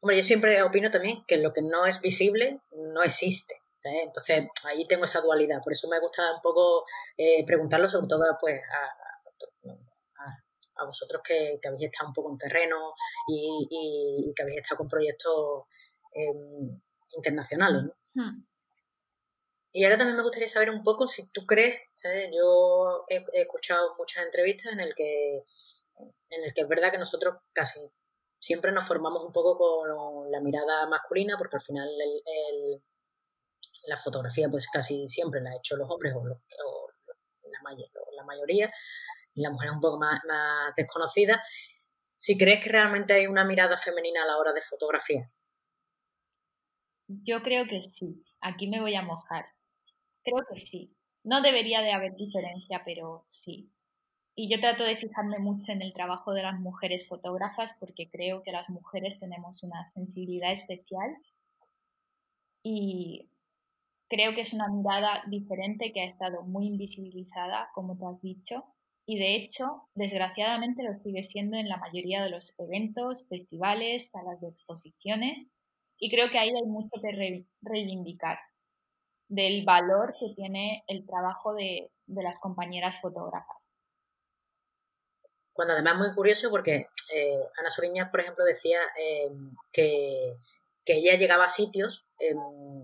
Hombre, 0.01 0.17
yo 0.17 0.23
siempre 0.23 0.63
opino 0.63 0.89
también 0.89 1.23
que 1.27 1.37
lo 1.37 1.53
que 1.53 1.61
no 1.61 1.85
es 1.85 2.01
visible 2.01 2.59
no 2.71 3.03
existe. 3.03 3.61
Entonces, 3.83 4.47
ahí 4.65 4.85
tengo 4.85 5.05
esa 5.05 5.21
dualidad. 5.21 5.61
Por 5.63 5.73
eso 5.73 5.87
me 5.87 5.99
gusta 5.99 6.35
un 6.35 6.41
poco 6.41 6.85
eh, 7.17 7.45
preguntarlo, 7.45 7.87
sobre 7.87 8.07
todo 8.07 8.23
pues, 8.39 8.59
a, 8.59 9.71
a, 10.75 10.85
vosotros 10.85 11.21
que, 11.23 11.59
habéis 11.67 11.85
estado 11.85 12.09
un 12.09 12.13
poco 12.13 12.31
en 12.31 12.37
terreno 12.37 12.93
y, 13.27 14.33
que 14.35 14.41
habéis 14.41 14.61
estado 14.61 14.79
con 14.79 14.87
proyectos 14.87 15.65
em, 16.13 16.81
internacionales. 17.15 17.91
Hmm. 18.13 18.43
Y 19.73 19.83
ahora 19.83 19.97
también 19.97 20.17
me 20.17 20.23
gustaría 20.23 20.49
saber 20.49 20.69
un 20.69 20.83
poco 20.83 21.07
si 21.07 21.27
tú 21.31 21.45
crees, 21.45 21.79
yo 22.33 23.05
he, 23.07 23.23
he, 23.33 23.41
escuchado 23.41 23.95
muchas 23.97 24.25
entrevistas 24.25 24.73
en 24.73 24.81
el 24.81 24.93
que 24.95 25.45
en 26.29 26.43
el 26.43 26.53
que 26.53 26.61
es 26.61 26.67
verdad 26.67 26.91
que 26.91 26.97
nosotros 26.97 27.35
casi 27.53 27.79
siempre 28.41 28.71
nos 28.71 28.85
formamos 28.85 29.23
un 29.23 29.31
poco 29.31 29.57
con 29.57 30.31
la 30.31 30.41
mirada 30.41 30.87
masculina, 30.87 31.37
porque 31.37 31.57
al 31.57 31.61
final 31.61 31.89
la 33.83 33.97
fotografía 33.97 34.49
pues 34.49 34.67
casi 34.67 35.07
siempre 35.07 35.41
la 35.41 35.51
han 35.51 35.57
hecho 35.57 35.77
los 35.77 35.89
hombres 35.89 36.13
o, 36.15 36.27
la, 36.27 38.23
mayoría, 38.25 38.71
y 39.33 39.41
la 39.41 39.51
mujer 39.51 39.69
es 39.69 39.75
un 39.75 39.81
poco 39.81 39.99
más, 39.99 40.19
desconocida. 40.75 41.41
Si 42.15 42.37
crees 42.37 42.63
que 42.63 42.71
realmente 42.71 43.13
hay 43.13 43.27
una 43.27 43.45
mirada 43.45 43.77
femenina 43.77 44.23
a 44.23 44.27
la 44.27 44.37
hora 44.37 44.53
de 44.53 44.61
fotografía. 44.61 45.31
Yo 47.07 47.41
creo 47.43 47.65
que 47.67 47.83
sí. 47.83 48.23
Aquí 48.41 48.67
me 48.67 48.81
voy 48.81 48.95
a 48.95 49.01
mojar. 49.03 49.45
Creo 50.23 50.43
que 50.51 50.59
sí. 50.59 50.95
No 51.23 51.41
debería 51.41 51.81
de 51.81 51.91
haber 51.91 52.15
diferencia, 52.15 52.81
pero 52.85 53.25
sí. 53.29 53.71
Y 54.35 54.49
yo 54.49 54.61
trato 54.61 54.83
de 54.83 54.95
fijarme 54.95 55.39
mucho 55.39 55.71
en 55.71 55.81
el 55.81 55.93
trabajo 55.93 56.33
de 56.33 56.43
las 56.43 56.59
mujeres 56.59 57.07
fotógrafas 57.07 57.73
porque 57.79 58.09
creo 58.09 58.43
que 58.43 58.51
las 58.51 58.69
mujeres 58.69 59.19
tenemos 59.19 59.61
una 59.63 59.85
sensibilidad 59.87 60.51
especial. 60.51 61.17
Y 62.63 63.29
creo 64.09 64.33
que 64.33 64.41
es 64.41 64.53
una 64.53 64.69
mirada 64.69 65.23
diferente 65.27 65.91
que 65.91 66.01
ha 66.01 66.05
estado 66.05 66.43
muy 66.43 66.67
invisibilizada, 66.67 67.69
como 67.73 67.97
tú 67.97 68.07
has 68.07 68.21
dicho, 68.21 68.65
y 69.05 69.17
de 69.17 69.35
hecho, 69.35 69.83
desgraciadamente 69.95 70.83
lo 70.83 70.93
sigue 70.99 71.23
siendo 71.23 71.57
en 71.57 71.67
la 71.67 71.77
mayoría 71.77 72.23
de 72.23 72.29
los 72.29 72.53
eventos, 72.59 73.25
festivales, 73.27 74.09
salas 74.09 74.39
de 74.41 74.49
exposiciones, 74.49 75.51
y 75.97 76.09
creo 76.09 76.29
que 76.29 76.39
ahí 76.39 76.49
hay 76.49 76.67
mucho 76.67 77.01
que 77.01 77.45
reivindicar 77.61 78.39
del 79.27 79.65
valor 79.65 80.13
que 80.19 80.33
tiene 80.35 80.83
el 80.87 81.05
trabajo 81.05 81.53
de, 81.53 81.89
de 82.05 82.23
las 82.23 82.37
compañeras 82.37 82.99
fotógrafas 83.01 83.60
cuando 85.53 85.73
además 85.73 85.93
es 85.93 85.99
muy 85.99 86.15
curioso 86.15 86.49
porque 86.49 86.87
eh, 87.13 87.39
Ana 87.57 87.69
Soriñas, 87.69 88.09
por 88.09 88.19
ejemplo, 88.19 88.45
decía 88.45 88.79
em, 88.97 89.55
que, 89.71 90.37
ella 90.85 91.15
llegaba 91.15 91.45
a 91.45 91.49
sitios 91.49 92.05
em, 92.19 92.83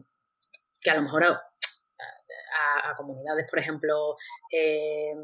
que 0.82 0.90
a 0.90 0.96
lo 0.96 1.02
mejor 1.02 1.26
a, 1.26 1.42
comunidades, 2.96 3.46
por 3.50 3.60
ejemplo, 3.60 4.16
em, 4.50 5.18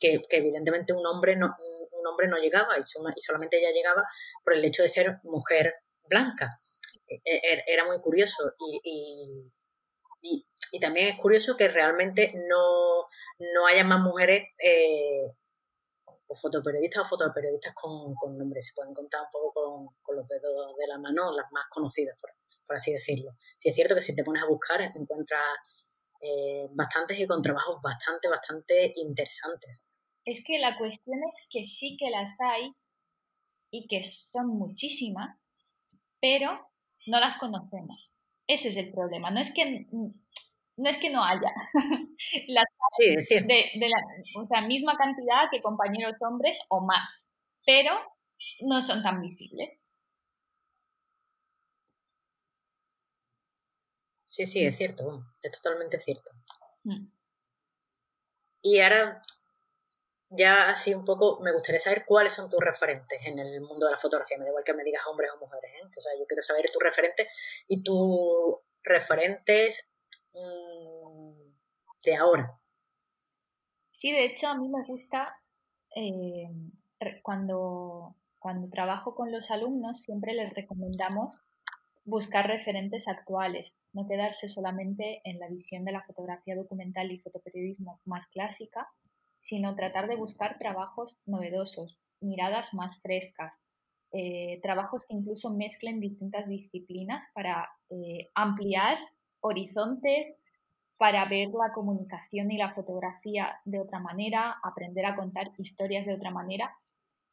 que, 0.00 0.22
evidentemente 0.30 0.92
un 0.94 1.06
hombre 1.06 1.36
no, 1.36 1.54
un 1.90 2.06
hombre 2.06 2.28
no 2.28 2.38
llegaba 2.38 2.78
y, 2.78 2.82
solamente 2.84 3.58
ella 3.58 3.72
llegaba 3.72 4.02
por 4.42 4.54
el 4.54 4.64
hecho 4.64 4.82
de 4.82 4.88
ser 4.88 5.18
mujer 5.24 5.74
blanca. 6.08 6.58
E, 7.06 7.20
e, 7.24 7.64
era 7.66 7.84
muy 7.84 8.00
curioso 8.00 8.54
y, 8.58 9.50
y, 10.22 10.80
también 10.80 11.08
es 11.08 11.18
curioso 11.18 11.56
que 11.56 11.68
realmente 11.68 12.32
no, 12.48 13.06
no 13.54 13.66
haya 13.66 13.84
más 13.84 14.00
mujeres 14.00 14.48
eh, 14.58 15.30
fotoperiodistas 16.34 17.02
o 17.02 17.08
fotoperiodistas 17.08 17.74
con, 17.74 18.14
con 18.14 18.36
nombre. 18.36 18.60
Se 18.60 18.72
pueden 18.74 18.94
contar 18.94 19.22
un 19.22 19.30
poco 19.30 19.94
con, 20.02 20.16
los 20.16 20.26
dedos 20.26 20.76
de 20.76 20.86
la 20.86 20.98
mano, 20.98 21.32
las 21.32 21.50
más 21.52 21.64
conocidas, 21.70 22.16
por, 22.20 22.30
así 22.76 22.92
decirlo. 22.92 23.32
Si 23.58 23.68
es 23.68 23.74
cierto 23.74 23.94
que 23.94 24.00
si 24.00 24.14
te 24.14 24.24
pones 24.24 24.42
a 24.42 24.46
buscar 24.46 24.80
encuentras 24.80 25.42
eh, 26.20 26.68
bastantes 26.72 27.18
y 27.18 27.26
con 27.26 27.42
trabajos 27.42 27.76
bastante, 27.82 28.28
bastante 28.28 28.92
interesantes. 28.96 29.84
Es 30.24 30.44
que 30.46 30.58
la 30.58 30.78
cuestión 30.78 31.18
es 31.34 31.46
que 31.50 31.66
sí 31.66 31.96
que 31.98 32.10
las 32.10 32.34
hay 32.38 32.72
y 33.70 33.88
que 33.88 34.04
son 34.04 34.46
muchísimas, 34.46 35.36
pero 36.20 36.70
no 37.06 37.18
las 37.18 37.36
conocemos. 37.36 38.10
Ese 38.46 38.68
es 38.68 38.76
el 38.76 38.92
problema. 38.92 39.30
No 39.30 39.40
es 39.40 39.52
que 39.52 39.86
no 40.76 40.88
es 40.88 40.96
que 40.96 41.10
no 41.10 41.24
haya. 41.24 41.52
la, 42.48 42.62
sí, 42.96 43.14
es 43.16 43.28
de, 43.28 43.46
de, 43.46 43.88
la 43.88 43.98
o 44.42 44.46
sea, 44.46 44.62
misma 44.62 44.96
cantidad 44.96 45.50
que 45.50 45.62
compañeros 45.62 46.14
hombres 46.20 46.58
o 46.68 46.80
más. 46.84 47.28
Pero 47.64 47.92
no 48.60 48.82
son 48.82 49.02
tan 49.02 49.20
visibles. 49.20 49.70
Sí, 54.24 54.46
sí, 54.46 54.64
es 54.64 54.76
cierto, 54.76 55.26
es 55.42 55.52
totalmente 55.52 55.98
cierto. 55.98 56.32
Mm. 56.84 57.06
Y 58.62 58.80
ahora, 58.80 59.20
ya 60.30 60.70
así 60.70 60.94
un 60.94 61.04
poco, 61.04 61.40
me 61.40 61.52
gustaría 61.52 61.78
saber 61.78 62.04
cuáles 62.06 62.32
son 62.32 62.48
tus 62.48 62.60
referentes 62.60 63.20
en 63.26 63.38
el 63.38 63.60
mundo 63.60 63.86
de 63.86 63.92
la 63.92 63.98
fotografía. 63.98 64.38
Me 64.38 64.44
da 64.44 64.50
igual 64.50 64.64
que 64.64 64.72
me 64.72 64.84
digas 64.84 65.02
hombres 65.06 65.30
o 65.34 65.38
mujeres, 65.38 65.70
¿eh? 65.74 65.80
Entonces, 65.82 66.12
yo 66.18 66.26
quiero 66.26 66.42
saber 66.42 66.70
tus 66.70 66.82
referentes 66.82 67.28
y 67.68 67.82
tus 67.82 68.56
referentes 68.82 69.91
de 70.34 72.16
ahora. 72.16 72.58
Sí, 73.92 74.10
de 74.10 74.24
hecho, 74.24 74.48
a 74.48 74.56
mí 74.56 74.68
me 74.68 74.84
gusta 74.84 75.36
eh, 75.94 76.48
cuando, 77.22 78.16
cuando 78.38 78.68
trabajo 78.68 79.14
con 79.14 79.30
los 79.30 79.50
alumnos, 79.50 80.00
siempre 80.00 80.34
les 80.34 80.52
recomendamos 80.54 81.36
buscar 82.04 82.46
referentes 82.48 83.06
actuales, 83.06 83.72
no 83.92 84.08
quedarse 84.08 84.48
solamente 84.48 85.20
en 85.24 85.38
la 85.38 85.48
visión 85.48 85.84
de 85.84 85.92
la 85.92 86.02
fotografía 86.02 86.56
documental 86.56 87.12
y 87.12 87.20
fotoperiodismo 87.20 88.00
más 88.04 88.26
clásica, 88.26 88.88
sino 89.38 89.74
tratar 89.74 90.08
de 90.08 90.16
buscar 90.16 90.58
trabajos 90.58 91.16
novedosos, 91.26 91.98
miradas 92.20 92.74
más 92.74 93.00
frescas, 93.00 93.56
eh, 94.12 94.60
trabajos 94.62 95.04
que 95.06 95.14
incluso 95.14 95.54
mezclen 95.54 96.00
distintas 96.00 96.48
disciplinas 96.48 97.24
para 97.34 97.70
eh, 97.90 98.30
ampliar 98.34 98.98
horizontes, 99.42 100.34
para 100.96 101.26
ver 101.26 101.48
la 101.48 101.72
comunicación 101.74 102.50
y 102.50 102.56
la 102.56 102.72
fotografía 102.72 103.60
de 103.64 103.80
otra 103.80 103.98
manera, 104.00 104.56
aprender 104.62 105.04
a 105.04 105.16
contar 105.16 105.50
historias 105.58 106.06
de 106.06 106.14
otra 106.14 106.30
manera 106.30 106.72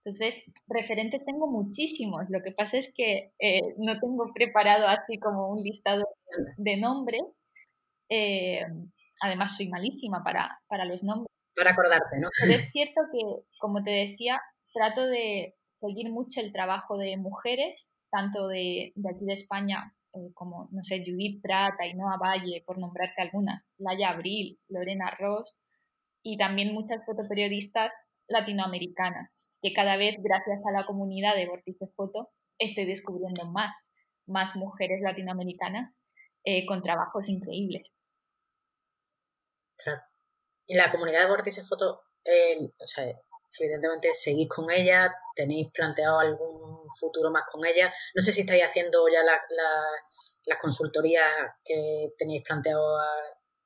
entonces, 0.03 0.49
referentes 0.67 1.25
tengo 1.25 1.47
muchísimos. 1.47 2.29
Lo 2.29 2.41
que 2.41 2.51
pasa 2.51 2.77
es 2.77 2.91
que 2.93 3.33
eh, 3.39 3.61
no 3.77 3.99
tengo 3.99 4.31
preparado 4.33 4.87
así 4.87 5.19
como 5.19 5.49
un 5.49 5.63
listado 5.63 6.05
de 6.57 6.77
nombres. 6.77 7.21
Eh, 8.09 8.65
además, 9.21 9.57
soy 9.57 9.69
malísima 9.69 10.23
para, 10.23 10.59
para 10.67 10.85
los 10.85 11.03
nombres. 11.03 11.27
Para 11.55 11.71
acordarte, 11.71 12.17
¿no? 12.19 12.29
Pero 12.41 12.53
es 12.53 12.71
cierto 12.71 13.01
que, 13.11 13.19
como 13.59 13.83
te 13.83 13.91
decía, 13.91 14.41
trato 14.73 15.05
de 15.05 15.55
seguir 15.81 16.09
mucho 16.09 16.39
el 16.39 16.53
trabajo 16.53 16.97
de 16.97 17.17
mujeres, 17.17 17.91
tanto 18.09 18.47
de, 18.47 18.93
de 18.95 19.09
aquí 19.09 19.25
de 19.25 19.33
España 19.33 19.93
eh, 20.13 20.31
como, 20.33 20.69
no 20.71 20.83
sé, 20.83 21.03
Judith 21.05 21.41
Prat, 21.41 21.79
Ainhoa 21.79 22.17
Valle, 22.17 22.63
por 22.65 22.77
nombrarte 22.77 23.21
algunas, 23.21 23.63
Laia 23.77 24.09
Abril, 24.09 24.59
Lorena 24.67 25.11
Ross, 25.19 25.53
y 26.23 26.37
también 26.37 26.73
muchas 26.73 27.05
fotoperiodistas 27.05 27.91
latinoamericanas 28.27 29.31
que 29.61 29.73
cada 29.73 29.97
vez, 29.97 30.15
gracias 30.19 30.59
a 30.65 30.71
la 30.71 30.85
comunidad 30.85 31.35
de 31.35 31.47
Vórtice 31.47 31.87
Foto, 31.95 32.29
estoy 32.57 32.85
descubriendo 32.85 33.51
más, 33.51 33.91
más 34.25 34.55
mujeres 34.55 35.01
latinoamericanas 35.01 35.93
eh, 36.43 36.65
con 36.65 36.81
trabajos 36.81 37.27
increíbles. 37.27 37.93
Claro. 39.77 40.01
Y 40.65 40.75
la 40.75 40.91
comunidad 40.91 41.21
de 41.21 41.29
Vórtice 41.29 41.63
Foto, 41.63 42.01
o 42.77 42.87
sea, 42.87 43.05
evidentemente 43.59 44.13
seguís 44.13 44.47
con 44.49 44.71
ella, 44.71 45.13
tenéis 45.35 45.71
planteado 45.71 46.19
algún 46.19 46.58
futuro 46.97 47.31
más 47.31 47.43
con 47.51 47.65
ella. 47.65 47.91
No 48.15 48.21
sé 48.21 48.31
si 48.31 48.41
estáis 48.41 48.63
haciendo 48.63 49.07
ya 49.09 49.23
las 49.23 50.57
consultorías 50.59 51.27
que 51.63 52.13
tenéis 52.17 52.43
planteado, 52.43 52.97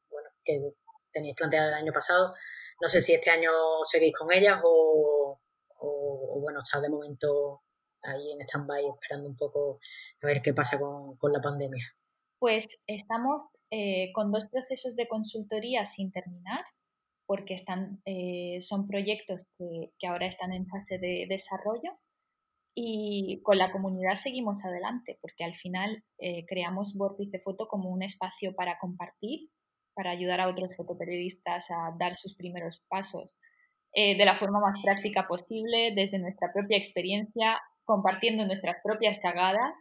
bueno, 0.09 0.29
que 0.43 0.73
tenéis 1.11 1.35
planteado 1.35 1.69
el 1.69 1.75
año 1.75 1.91
pasado. 1.91 2.33
No 2.81 2.89
sé 2.89 3.01
si 3.01 3.13
este 3.13 3.29
año 3.29 3.51
seguís 3.83 4.13
con 4.13 4.31
ellas 4.31 4.59
o, 4.63 5.39
o, 5.83 6.39
bueno, 6.41 6.59
está 6.59 6.81
de 6.81 6.89
momento 6.89 7.61
ahí 8.03 8.31
en 8.31 8.41
stand-by 8.41 8.85
esperando 8.95 9.29
un 9.29 9.35
poco 9.35 9.79
a 10.21 10.27
ver 10.27 10.41
qué 10.41 10.53
pasa 10.53 10.77
con, 10.79 11.31
la 11.31 11.39
pandemia? 11.39 11.85
Pues 12.39 12.67
estamos 12.87 13.43
eh, 13.71 14.11
con 14.13 14.31
dos 14.31 14.45
procesos 14.45 14.95
de 14.95 15.07
consultoría 15.07 15.85
sin 15.85 16.11
terminar, 16.11 16.65
porque 17.25 17.53
están, 17.53 18.01
eh, 18.05 18.59
son 18.61 18.87
proyectos 18.87 19.41
que, 19.57 20.07
ahora 20.07 20.27
están 20.27 20.51
en 20.51 20.67
fase 20.67 20.97
de 20.97 21.25
desarrollo 21.29 21.97
y 22.75 23.41
con 23.43 23.57
la 23.57 23.71
comunidad 23.71 24.15
seguimos 24.15 24.63
adelante, 24.65 25.17
porque 25.21 25.43
al 25.43 25.55
final 25.55 26.03
eh, 26.19 26.45
creamos 26.47 26.95
Vórtice 26.95 27.39
Foto 27.39 27.67
como 27.67 27.89
un 27.89 28.03
espacio 28.03 28.55
para 28.55 28.79
compartir, 28.79 29.49
para 29.93 30.11
ayudar 30.11 30.41
a 30.41 30.49
otros 30.49 30.75
fotoperiodistas 30.75 31.69
a 31.69 31.95
dar 31.99 32.15
sus 32.15 32.35
primeros 32.35 32.83
pasos 32.87 33.35
eh, 33.93 34.17
de 34.17 34.25
la 34.25 34.35
forma 34.35 34.59
más 34.59 34.81
práctica 34.83 35.27
posible, 35.27 35.93
desde 35.95 36.17
nuestra 36.17 36.51
propia 36.51 36.77
experiencia, 36.77 37.61
compartiendo 37.85 38.45
nuestras 38.45 38.77
propias 38.83 39.19
cagadas. 39.19 39.73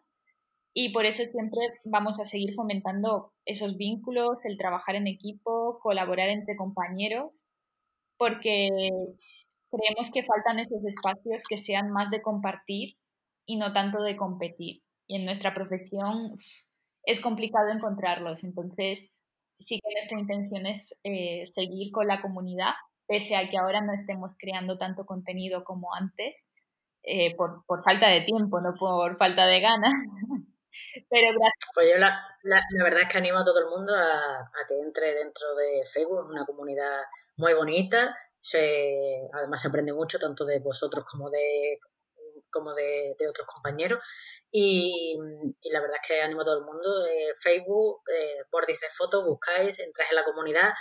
Y 0.74 0.92
por 0.92 1.07
eso 1.07 1.22
siempre 1.24 1.61
vamos 1.85 2.20
a 2.20 2.26
seguir 2.26 2.55
fomentando 2.55 3.33
esos 3.46 3.76
vínculos, 3.76 4.38
el 4.44 4.59
trabajar 4.59 4.96
en 4.96 5.07
equipo, 5.07 5.78
colaborar 5.83 6.28
entre 6.28 6.57
compañeros, 6.57 7.31
porque 8.18 8.68
creemos 9.72 10.11
que 10.12 10.22
faltan 10.22 10.58
esos 10.58 10.85
espacios 10.85 11.42
que 11.48 11.56
sean 11.56 11.90
más 11.90 12.11
de 12.11 12.22
compartir 12.22 12.96
y 13.46 13.56
no 13.56 13.72
tanto 13.72 14.02
de 14.02 14.16
competir. 14.16 14.82
Y 15.08 15.16
en 15.16 15.24
nuestra 15.24 15.54
profesión 15.54 16.37
es 17.04 17.20
complicado 17.20 17.70
encontrarlos. 17.70 18.44
Entonces, 18.44 19.11
sí 19.58 19.80
que 19.82 19.94
nuestra 19.94 20.20
intención 20.20 20.66
es 20.66 20.98
eh, 21.04 21.42
seguir 21.46 21.90
con 21.90 22.06
la 22.06 22.20
comunidad 22.20 22.74
pese 23.06 23.37
a 23.37 23.48
que 23.50 23.58
ahora 23.58 23.80
no 23.80 23.92
estemos 23.92 24.32
creando 24.38 24.78
tanto 24.78 25.04
contenido 25.04 25.64
como 25.64 25.94
antes, 25.94 26.35
eh, 27.02 27.35
por, 27.37 27.62
falta 27.85 28.08
de 28.08 28.22
tiempo, 28.22 28.61
no 28.61 28.74
por 28.78 29.18
falta 29.18 29.46
de 29.46 29.61
ganas. 29.61 29.92
Pero 31.11 31.38
gracias. 31.38 31.70
Pues 31.74 31.88
yo 31.92 31.98
la, 31.98 32.22
verdad 32.82 33.02
es 33.02 33.08
que 33.08 33.18
animo 33.18 33.38
a 33.38 33.44
todo 33.44 33.58
el 33.61 33.68
mundo 33.68 33.92
a, 33.94 34.48
que 34.66 34.80
entre 34.80 35.12
dentro 35.14 35.54
de 35.54 35.82
Facebook, 35.85 36.26
una 36.30 36.46
comunidad 36.46 37.02
muy 37.37 37.52
bonita, 37.52 38.16
se, 38.42 39.28
además 39.33 39.62
se 39.62 39.68
aprende 39.68 39.92
mucho 39.92 40.18
tanto 40.18 40.44
de 40.44 40.59
vosotros 40.59 41.05
como 41.05 41.31
de 41.31 41.78
como 42.50 42.74
de, 42.74 43.14
otros 43.31 43.46
compañeros 43.46 44.05
y, 44.50 45.16
la 45.70 45.81
verdad 45.81 45.96
es 46.02 46.09
que 46.09 46.20
animo 46.20 46.42
a 46.42 46.44
todo 46.44 46.59
el 46.59 46.64
mundo 46.64 47.07
eh, 47.07 47.33
Facebook, 47.40 48.02
eh, 48.12 48.42
Bordis 48.50 48.81
de 48.81 48.88
Fotos, 48.90 49.24
buscáis, 49.24 49.78
entráis 49.78 50.11
en 50.11 50.16
la 50.16 50.24
comunidad 50.24 50.74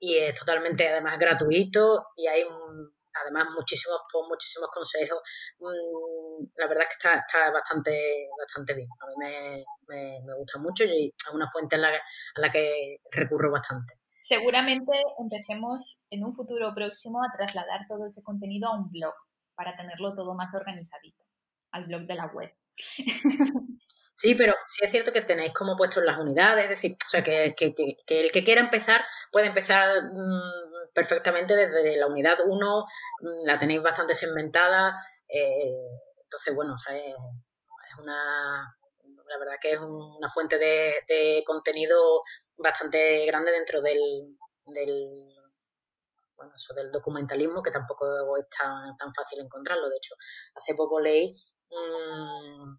y 0.00 0.16
es 0.16 0.38
totalmente 0.38 0.88
además 0.88 1.18
gratuito 1.18 2.06
y 2.16 2.28
hay 2.28 2.44
además 3.20 3.48
muchísimos 3.54 4.00
muchísimos 4.28 4.70
consejos. 4.72 5.18
Mm, 5.58 6.46
la 6.56 6.68
verdad 6.68 6.84
es 6.88 6.96
que 6.96 7.08
está, 7.08 7.50
bastante, 7.50 8.28
bastante 8.38 8.74
bien. 8.74 8.88
A 9.00 9.06
mí 9.08 9.64
me, 9.88 10.34
gusta 10.36 10.58
mucho 10.60 10.84
y 10.84 11.08
es 11.08 11.34
una 11.34 11.48
fuente 11.50 11.76
a 11.76 11.78
la, 11.80 11.88
a 11.88 12.40
la 12.40 12.50
que 12.50 12.98
recurro 13.10 13.50
bastante. 13.50 13.97
Seguramente 14.28 14.92
empecemos 15.18 16.00
en 16.10 16.24
un 16.24 16.34
futuro 16.34 16.74
próximo 16.74 17.22
a 17.22 17.32
trasladar 17.34 17.86
todo 17.88 18.06
ese 18.06 18.22
contenido 18.22 18.68
a 18.68 18.78
un 18.78 18.90
blog 18.90 19.14
para 19.54 19.74
tenerlo 19.76 20.14
todo 20.14 20.34
más 20.34 20.54
organizadito, 20.54 21.24
al 21.72 21.86
blog 21.86 22.02
de 22.02 22.14
la 22.14 22.26
web. 22.26 22.54
Sí, 24.20 24.34
pero 24.34 24.52
sí 24.66 24.84
es 24.84 24.90
cierto 24.90 25.12
que 25.12 25.20
tenéis 25.20 25.52
como 25.52 25.76
puestos 25.76 26.02
las 26.02 26.18
unidades, 26.18 26.64
es 26.64 26.70
decir, 26.70 26.96
o 27.06 27.08
sea, 27.08 27.22
que, 27.22 27.54
el 27.54 28.32
que 28.32 28.42
quiera 28.44 28.60
empezar 28.60 29.04
puede 29.30 29.46
empezar 29.46 29.92
mm, 30.12 30.90
perfectamente 30.92 31.54
desde 31.54 31.96
la 31.96 32.08
unidad 32.08 32.38
1, 32.44 32.84
mm, 33.20 33.46
la 33.46 33.60
tenéis 33.60 33.80
bastante 33.80 34.16
segmentada, 34.16 34.96
eh, 35.28 35.70
entonces, 36.20 36.52
bueno, 36.52 36.74
o 36.74 36.76
sea, 36.76 36.96
es, 36.96 37.14
una, 38.02 38.76
la 39.28 39.38
verdad 39.38 39.56
que 39.60 39.72
es 39.72 39.80
una 39.80 40.28
fuente 40.28 40.58
de, 40.58 41.42
contenido 41.44 42.22
bastante 42.56 43.26
grande 43.26 43.52
dentro 43.52 43.80
del, 43.82 44.36
bueno, 46.36 46.52
eso 46.54 46.74
del 46.74 46.90
documentalismo, 46.90 47.62
que 47.62 47.70
tampoco 47.70 48.36
es 48.36 48.46
tan, 48.48 49.14
fácil 49.14 49.40
encontrarlo. 49.40 49.88
De 49.88 49.96
hecho, 49.96 50.14
hace 50.54 50.74
poco 50.74 51.00
leí 51.00 51.32
mmm, 51.70 52.76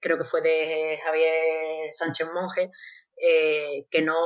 creo 0.00 0.18
que 0.18 0.24
fue 0.24 0.40
de 0.40 0.98
Javier 1.02 1.92
Sánchez 1.92 2.28
Monge, 2.32 2.70
eh, 3.16 3.86
que 3.90 4.02
no. 4.02 4.16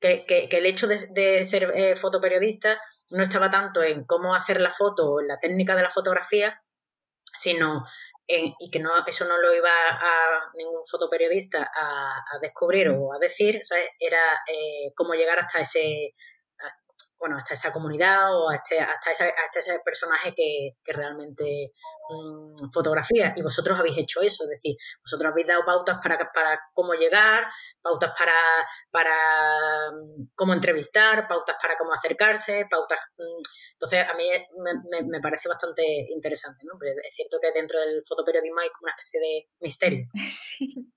Que, 0.00 0.48
el 0.50 0.66
hecho 0.66 0.86
de, 0.86 1.44
ser 1.44 1.72
eh, 1.74 1.96
fotoperiodista 1.96 2.80
no 3.10 3.22
estaba 3.22 3.50
tanto 3.50 3.82
en 3.82 4.04
cómo 4.04 4.34
hacer 4.34 4.60
la 4.60 4.70
foto 4.70 5.10
o 5.10 5.20
en 5.20 5.26
la 5.26 5.40
técnica 5.40 5.74
de 5.74 5.82
la 5.82 5.90
fotografía, 5.90 6.62
sino 7.36 7.84
en, 8.28 8.54
y 8.58 8.70
que 8.70 8.78
no, 8.78 8.90
eso 9.06 9.24
no 9.24 9.38
lo 9.38 9.54
iba 9.54 9.70
a 9.70 10.50
ningún 10.54 10.84
fotoperiodista 10.84 11.70
a, 11.74 12.38
descubrir 12.40 12.90
o 12.90 13.12
a 13.12 13.18
decir, 13.18 13.60
era 13.98 14.42
eh, 14.46 14.92
cómo 14.94 15.14
llegar 15.14 15.38
hasta 15.38 15.60
ese, 15.60 16.14
bueno, 17.18 17.36
hasta 17.36 17.54
esa 17.54 17.72
comunidad 17.72 18.36
o 18.36 18.50
este, 18.52 18.80
hasta, 18.80 19.10
hasta 19.10 19.58
ese 19.58 19.80
personaje 19.84 20.32
que, 20.34 20.92
realmente 20.92 21.72
mm, 22.08 22.70
fotografía. 22.72 23.34
Y 23.36 23.42
vosotros 23.42 23.78
habéis 23.78 23.98
hecho 23.98 24.20
eso, 24.20 24.44
es 24.44 24.50
decir, 24.50 24.76
vosotros 25.02 25.32
habéis 25.32 25.46
dado 25.46 25.64
pautas 25.64 25.98
para, 26.02 26.16
para 26.32 26.60
cómo 26.72 26.94
llegar, 26.94 27.46
pautas 27.82 28.12
para, 28.18 28.34
para 28.90 29.90
mm, 29.92 30.30
cómo 30.34 30.52
entrevistar, 30.52 31.26
pautas 31.28 31.56
para 31.60 31.76
cómo 31.76 31.92
acercarse, 31.92 32.66
pautas... 32.70 32.98
Mm, 33.16 33.42
entonces, 33.72 34.08
a 34.08 34.14
mí 34.14 34.24
me, 34.90 35.02
me, 35.02 35.20
parece 35.20 35.48
bastante 35.48 35.82
interesante, 36.10 36.64
¿no? 36.64 36.72
es 36.82 37.14
cierto 37.14 37.38
que 37.40 37.52
dentro 37.52 37.78
del 37.80 38.02
fotoperiodismo 38.02 38.60
hay 38.60 38.70
como 38.70 38.86
una 38.86 38.94
especie 38.96 39.20
de 39.20 39.48
misterio. 39.60 40.06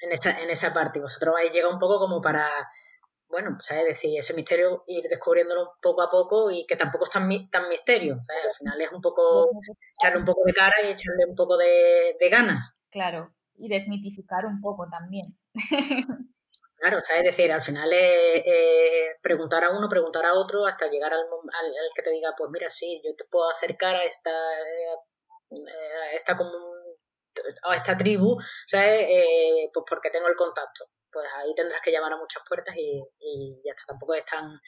En 0.00 0.12
esa, 0.12 0.38
en 0.38 0.50
esa 0.50 0.74
parte. 0.74 1.00
Vosotros 1.00 1.34
habéis 1.34 1.54
llegado 1.54 1.72
un 1.72 1.78
poco 1.78 1.98
como 1.98 2.20
para 2.20 2.50
bueno, 3.34 3.56
¿sabes? 3.58 3.84
decir, 3.84 4.16
ese 4.16 4.32
misterio, 4.32 4.84
ir 4.86 5.08
descubriéndolo 5.08 5.72
poco 5.82 6.02
a 6.02 6.08
poco 6.08 6.52
y 6.52 6.64
que 6.66 6.76
tampoco 6.76 7.02
es 7.02 7.10
tan, 7.10 7.28
tan 7.50 7.68
misterio, 7.68 8.14
Al 8.14 8.52
final 8.52 8.80
es 8.80 8.92
un 8.92 9.00
poco 9.00 9.50
echarle 9.98 10.20
un 10.20 10.24
poco 10.24 10.42
de 10.46 10.52
cara 10.52 10.76
y 10.84 10.92
echarle 10.92 11.24
un 11.28 11.34
poco 11.34 11.56
de, 11.56 12.14
ganas. 12.30 12.76
Claro, 12.90 13.34
y 13.56 13.68
desmitificar 13.68 14.46
un 14.46 14.60
poco 14.60 14.86
también. 14.88 15.36
Claro, 16.76 17.00
¿sabes? 17.00 17.22
es 17.22 17.36
decir, 17.36 17.50
al 17.50 17.62
final 17.62 17.90
es, 17.94 19.18
preguntar 19.22 19.64
a 19.64 19.70
uno, 19.70 19.88
preguntar 19.88 20.26
a 20.26 20.34
otro, 20.34 20.66
hasta 20.66 20.86
llegar 20.86 21.14
al, 21.14 21.20
al, 21.22 21.72
que 21.94 22.02
te 22.02 22.10
diga, 22.10 22.34
pues 22.36 22.50
mira, 22.50 22.68
sí, 22.68 23.00
yo 23.02 23.16
te 23.16 23.24
puedo 23.24 23.48
acercar 23.48 23.94
a 23.94 24.04
esta, 24.04 24.30
a 24.30 26.12
esta, 26.12 26.36
a 27.62 27.76
esta 27.76 27.96
tribu, 27.96 28.36
¿sabes? 28.66 29.06
Eh, 29.08 29.70
pues 29.72 29.86
porque 29.88 30.10
tengo 30.10 30.28
el 30.28 30.36
contacto 30.36 30.84
pues 31.14 31.26
ahí 31.36 31.54
tendrás 31.54 31.80
que 31.80 31.92
llamar 31.92 32.12
a 32.12 32.18
muchas 32.18 32.42
puertas 32.46 32.74
y, 32.76 33.62
ya 33.64 33.70
está, 33.70 33.84
tampoco 33.86 34.14
es 34.14 34.24
tan, 34.24 34.60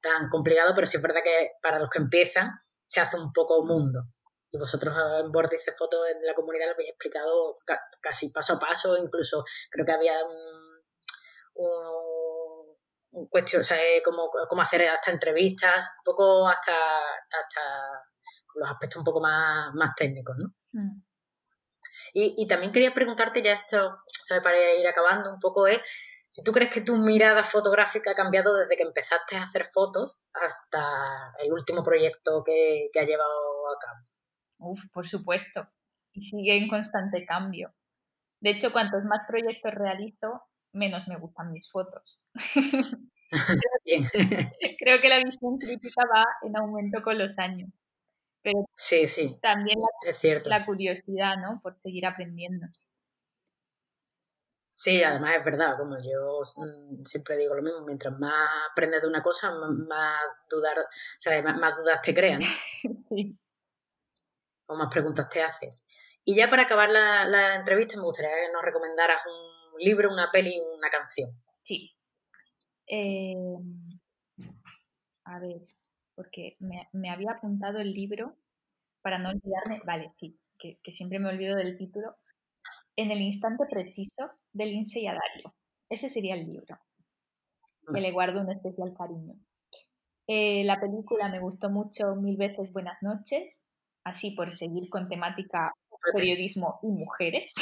tan 0.00 0.28
complicado, 0.30 0.72
pero 0.74 0.86
sí 0.86 0.96
es 0.96 1.02
verdad 1.02 1.20
que 1.22 1.52
para 1.62 1.78
los 1.78 1.90
que 1.90 1.98
empiezan 1.98 2.50
se 2.86 3.00
hace 3.00 3.18
un 3.18 3.32
poco 3.32 3.62
mundo. 3.62 4.00
Y 4.50 4.58
vosotros 4.58 4.96
en 5.20 5.30
Vórtice 5.30 5.72
Foto 5.72 6.06
en 6.06 6.22
la 6.22 6.34
comunidad 6.34 6.66
lo 6.66 6.72
habéis 6.72 6.90
explicado 6.90 7.54
casi 8.00 8.30
paso 8.30 8.54
a 8.54 8.58
paso, 8.58 8.96
incluso 8.96 9.44
creo 9.70 9.86
que 9.86 9.92
había 9.92 10.24
un, 10.24 10.80
un, 13.12 13.28
cuestión, 13.28 13.60
o 13.60 13.64
sea, 13.64 13.78
cómo, 14.04 14.30
cómo, 14.48 14.62
hacer 14.62 14.88
hasta 14.88 15.12
entrevistas, 15.12 15.88
un 15.98 16.04
poco 16.04 16.48
hasta, 16.48 16.72
hasta 16.72 17.60
los 18.56 18.70
aspectos 18.70 18.98
un 18.98 19.04
poco 19.04 19.20
más, 19.20 19.72
más 19.74 19.94
técnicos, 19.94 20.36
¿no? 20.36 20.54
Mm. 20.72 21.09
Y, 22.12 22.34
y, 22.36 22.46
también 22.46 22.72
quería 22.72 22.92
preguntarte 22.92 23.42
ya 23.42 23.52
esto, 23.52 23.98
para 24.42 24.56
ir 24.74 24.86
acabando 24.86 25.32
un 25.32 25.40
poco, 25.40 25.66
es 25.66 25.80
si 26.26 26.44
tú 26.44 26.52
crees 26.52 26.70
que 26.70 26.80
tu 26.80 26.96
mirada 26.96 27.42
fotográfica 27.42 28.12
ha 28.12 28.14
cambiado 28.14 28.56
desde 28.56 28.76
que 28.76 28.84
empezaste 28.84 29.36
a 29.36 29.42
hacer 29.42 29.64
fotos 29.64 30.16
hasta 30.32 31.34
el 31.40 31.52
último 31.52 31.82
proyecto 31.82 32.44
que, 32.44 32.88
que 32.92 33.00
ha 33.00 33.04
llevado 33.04 33.68
a 33.68 33.78
cabo. 33.80 34.70
Uf, 34.70 34.80
por 34.92 35.06
supuesto. 35.06 35.68
Y 36.12 36.22
sigue 36.22 36.56
en 36.56 36.68
constante 36.68 37.24
cambio. 37.26 37.74
De 38.40 38.50
hecho, 38.50 38.72
cuantos 38.72 39.04
más 39.04 39.26
proyectos 39.26 39.74
realizo, 39.74 40.42
menos 40.72 41.08
me 41.08 41.18
gustan 41.18 41.52
mis 41.52 41.70
fotos. 41.70 42.20
Creo 44.78 45.00
que 45.00 45.08
la 45.08 45.22
visión 45.22 45.58
crítica 45.58 46.04
va 46.12 46.26
en 46.42 46.56
aumento 46.56 47.02
con 47.02 47.18
los 47.18 47.38
años. 47.38 47.70
Pero 48.42 48.66
sí, 48.76 49.06
sí. 49.06 49.38
también 49.42 49.78
la, 49.80 50.10
es 50.10 50.16
cierto. 50.18 50.48
la 50.48 50.64
curiosidad, 50.64 51.36
¿no? 51.36 51.60
Por 51.62 51.78
seguir 51.82 52.06
aprendiendo. 52.06 52.66
Sí, 54.80 55.04
además 55.04 55.36
es 55.36 55.44
verdad, 55.44 55.76
como 55.76 55.98
yo 55.98 56.40
mm, 56.56 57.04
siempre 57.04 57.36
digo 57.36 57.54
lo 57.54 57.60
mismo, 57.60 57.82
mientras 57.82 58.18
más 58.18 58.48
aprendes 58.72 59.02
de 59.02 59.08
una 59.08 59.22
cosa, 59.22 59.52
más 59.52 60.22
dudar, 60.48 60.78
o 60.78 60.84
sea, 61.18 61.42
más, 61.42 61.76
dudas 61.76 62.00
te 62.00 62.14
crean. 62.14 62.40
O 64.72 64.76
más 64.76 64.88
preguntas 64.88 65.28
te 65.28 65.42
haces. 65.42 65.82
Y 66.24 66.36
ya 66.36 66.48
para 66.48 66.62
acabar 66.62 66.88
la, 66.88 67.56
entrevista, 67.56 67.96
me 67.96 68.04
gustaría 68.04 68.32
que 68.32 68.52
nos 68.52 68.62
recomendaras 68.62 69.20
un 69.26 69.80
libro, 69.80 70.10
una 70.10 70.30
peli 70.30 70.58
una 70.76 70.88
canción. 70.88 71.30
Sí. 71.64 71.92
Em, 72.86 74.00
a 75.24 75.40
ver, 75.40 75.60
porque 76.20 76.58
me, 76.92 77.08
había 77.08 77.30
apuntado 77.30 77.78
el 77.78 77.94
libro 77.94 78.36
para 79.00 79.18
no 79.18 79.30
olvidarme. 79.30 79.80
Vale, 79.86 80.12
sí, 80.18 80.38
que, 80.58 80.78
que 80.82 80.92
siempre 80.92 81.18
me 81.18 81.30
olvido 81.30 81.56
del 81.56 81.78
título 81.78 82.14
en 82.94 83.10
el 83.10 83.22
instante 83.22 83.64
preciso 83.70 84.30
de 84.52 84.66
Lindsay 84.66 85.06
Dario. 85.06 85.54
Ese 85.88 86.10
sería 86.10 86.34
el 86.34 86.44
libro, 86.44 86.78
que 87.86 88.00
mm. 88.00 88.02
le 88.02 88.12
guardo 88.12 88.42
un 88.42 88.50
especial 88.52 88.92
cariño. 88.94 89.34
Eh, 90.26 90.62
la 90.64 90.78
película 90.78 91.30
me 91.30 91.40
gustó 91.40 91.70
mucho, 91.70 92.14
Mil 92.16 92.36
veces 92.36 92.70
Buenas 92.70 92.98
noches, 93.00 93.64
así 94.04 94.32
por 94.32 94.50
seguir 94.50 94.90
con 94.90 95.08
temática 95.08 95.72
periodismo 96.14 96.80
y 96.82 96.88
mujeres. 96.88 97.54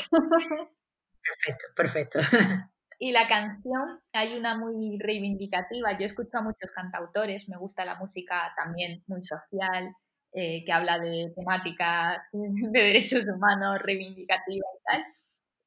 Perfecto, 1.22 1.66
perfecto. 1.76 2.18
Y 2.98 3.12
la 3.12 3.28
canción, 3.28 4.00
hay 4.12 4.36
una 4.36 4.58
muy 4.58 4.98
reivindicativa. 4.98 5.96
Yo 5.98 6.06
escucho 6.06 6.38
a 6.38 6.42
muchos 6.42 6.72
cantautores, 6.72 7.48
me 7.48 7.56
gusta 7.56 7.84
la 7.84 7.94
música 7.94 8.52
también 8.56 9.04
muy 9.06 9.22
social, 9.22 9.94
eh, 10.32 10.64
que 10.64 10.72
habla 10.72 10.98
de 10.98 11.32
temáticas 11.34 12.18
de 12.32 12.80
derechos 12.80 13.24
humanos, 13.26 13.78
reivindicativa 13.80 14.66
y 14.74 14.82
tal. 14.84 15.04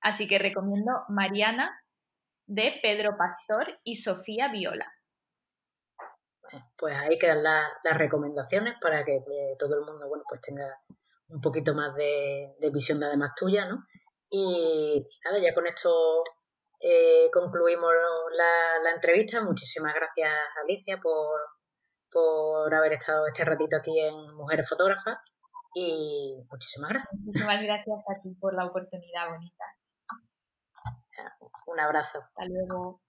Así 0.01 0.27
que 0.27 0.39
recomiendo 0.39 0.91
Mariana 1.09 1.71
de 2.47 2.79
Pedro 2.81 3.15
Pastor 3.17 3.79
y 3.83 3.95
Sofía 3.95 4.49
Viola. 4.49 4.91
Pues 6.75 6.97
ahí 6.97 7.17
quedan 7.17 7.43
las 7.43 7.97
recomendaciones 7.97 8.75
para 8.81 9.05
que 9.05 9.21
todo 9.57 9.75
el 9.75 9.85
mundo 9.85 10.09
bueno, 10.09 10.25
pues 10.27 10.41
tenga 10.41 10.65
un 11.29 11.39
poquito 11.39 11.73
más 11.73 11.95
de, 11.95 12.53
visión 12.73 12.99
de 12.99 13.05
además 13.05 13.33
tuya, 13.35 13.65
¿no? 13.65 13.85
Y 14.29 15.05
nada, 15.23 15.39
ya 15.39 15.53
con 15.53 15.65
esto 15.65 16.23
eh, 16.81 17.29
concluimos 17.31 17.91
la, 18.31 18.79
la, 18.83 18.91
entrevista. 18.91 19.43
Muchísimas 19.43 19.93
gracias, 19.93 20.31
Alicia, 20.63 20.97
por, 21.01 21.39
por 22.11 22.73
haber 22.73 22.93
estado 22.93 23.27
este 23.27 23.45
ratito 23.45 23.77
aquí 23.77 23.99
en 23.99 24.35
Mujeres 24.35 24.67
Fotógrafas. 24.67 25.17
Y 25.75 26.43
muchísimas 26.49 26.89
gracias. 26.89 27.13
Muchísimas 27.13 27.61
gracias 27.61 27.99
a 28.09 28.21
ti 28.21 28.29
por 28.39 28.53
la 28.53 28.65
oportunidad 28.65 29.29
bonita. 29.29 29.63
Un 31.67 31.79
abrazo. 31.79 32.19
Hasta 32.19 32.45
luego. 32.45 33.01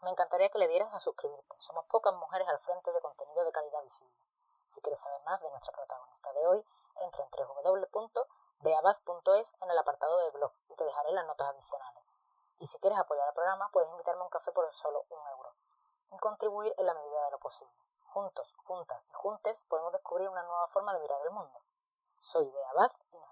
Me 0.00 0.10
encantaría 0.10 0.48
que 0.48 0.56
le 0.56 0.68
dieras 0.68 0.94
a 0.94 1.00
suscribirte. 1.00 1.54
Somos 1.58 1.84
pocas 1.84 2.14
mujeres 2.14 2.48
al 2.48 2.58
frente 2.60 2.90
de 2.92 3.00
contenido 3.02 3.44
de 3.44 3.52
calidad 3.52 3.82
visible. 3.82 4.24
Si 4.66 4.80
quieres 4.80 5.00
saber 5.00 5.20
más 5.24 5.42
de 5.42 5.50
nuestra 5.50 5.74
protagonista 5.74 6.32
de 6.32 6.46
hoy, 6.46 6.64
entra 6.96 7.24
en 7.24 7.30
www.beabaz.es 7.30 9.52
en 9.60 9.70
el 9.70 9.78
apartado 9.78 10.16
de 10.16 10.30
blog 10.30 10.50
y 10.68 10.76
te 10.76 10.84
dejaré 10.84 11.12
las 11.12 11.26
notas 11.26 11.50
adicionales. 11.50 12.02
Y 12.58 12.68
si 12.68 12.78
quieres 12.78 12.98
apoyar 12.98 13.28
el 13.28 13.34
programa, 13.34 13.68
puedes 13.70 13.90
invitarme 13.90 14.22
a 14.22 14.24
un 14.24 14.30
café 14.30 14.50
por 14.50 14.72
solo 14.72 15.04
un 15.10 15.28
euro 15.28 15.54
y 16.12 16.18
contribuir 16.18 16.74
en 16.78 16.86
la 16.86 16.94
medida 16.94 17.26
de 17.26 17.32
lo 17.32 17.38
posible. 17.38 17.74
Juntos, 18.06 18.56
juntas 18.64 19.02
y 19.10 19.12
juntes 19.12 19.62
podemos 19.64 19.92
descubrir 19.92 20.30
una 20.30 20.42
nueva 20.42 20.68
forma 20.68 20.94
de 20.94 21.00
mirar 21.00 21.20
el 21.20 21.32
mundo. 21.32 21.60
Soy 22.18 22.48
Bea 22.48 22.72
Baz 22.72 22.98
y 23.10 23.20
nos 23.20 23.30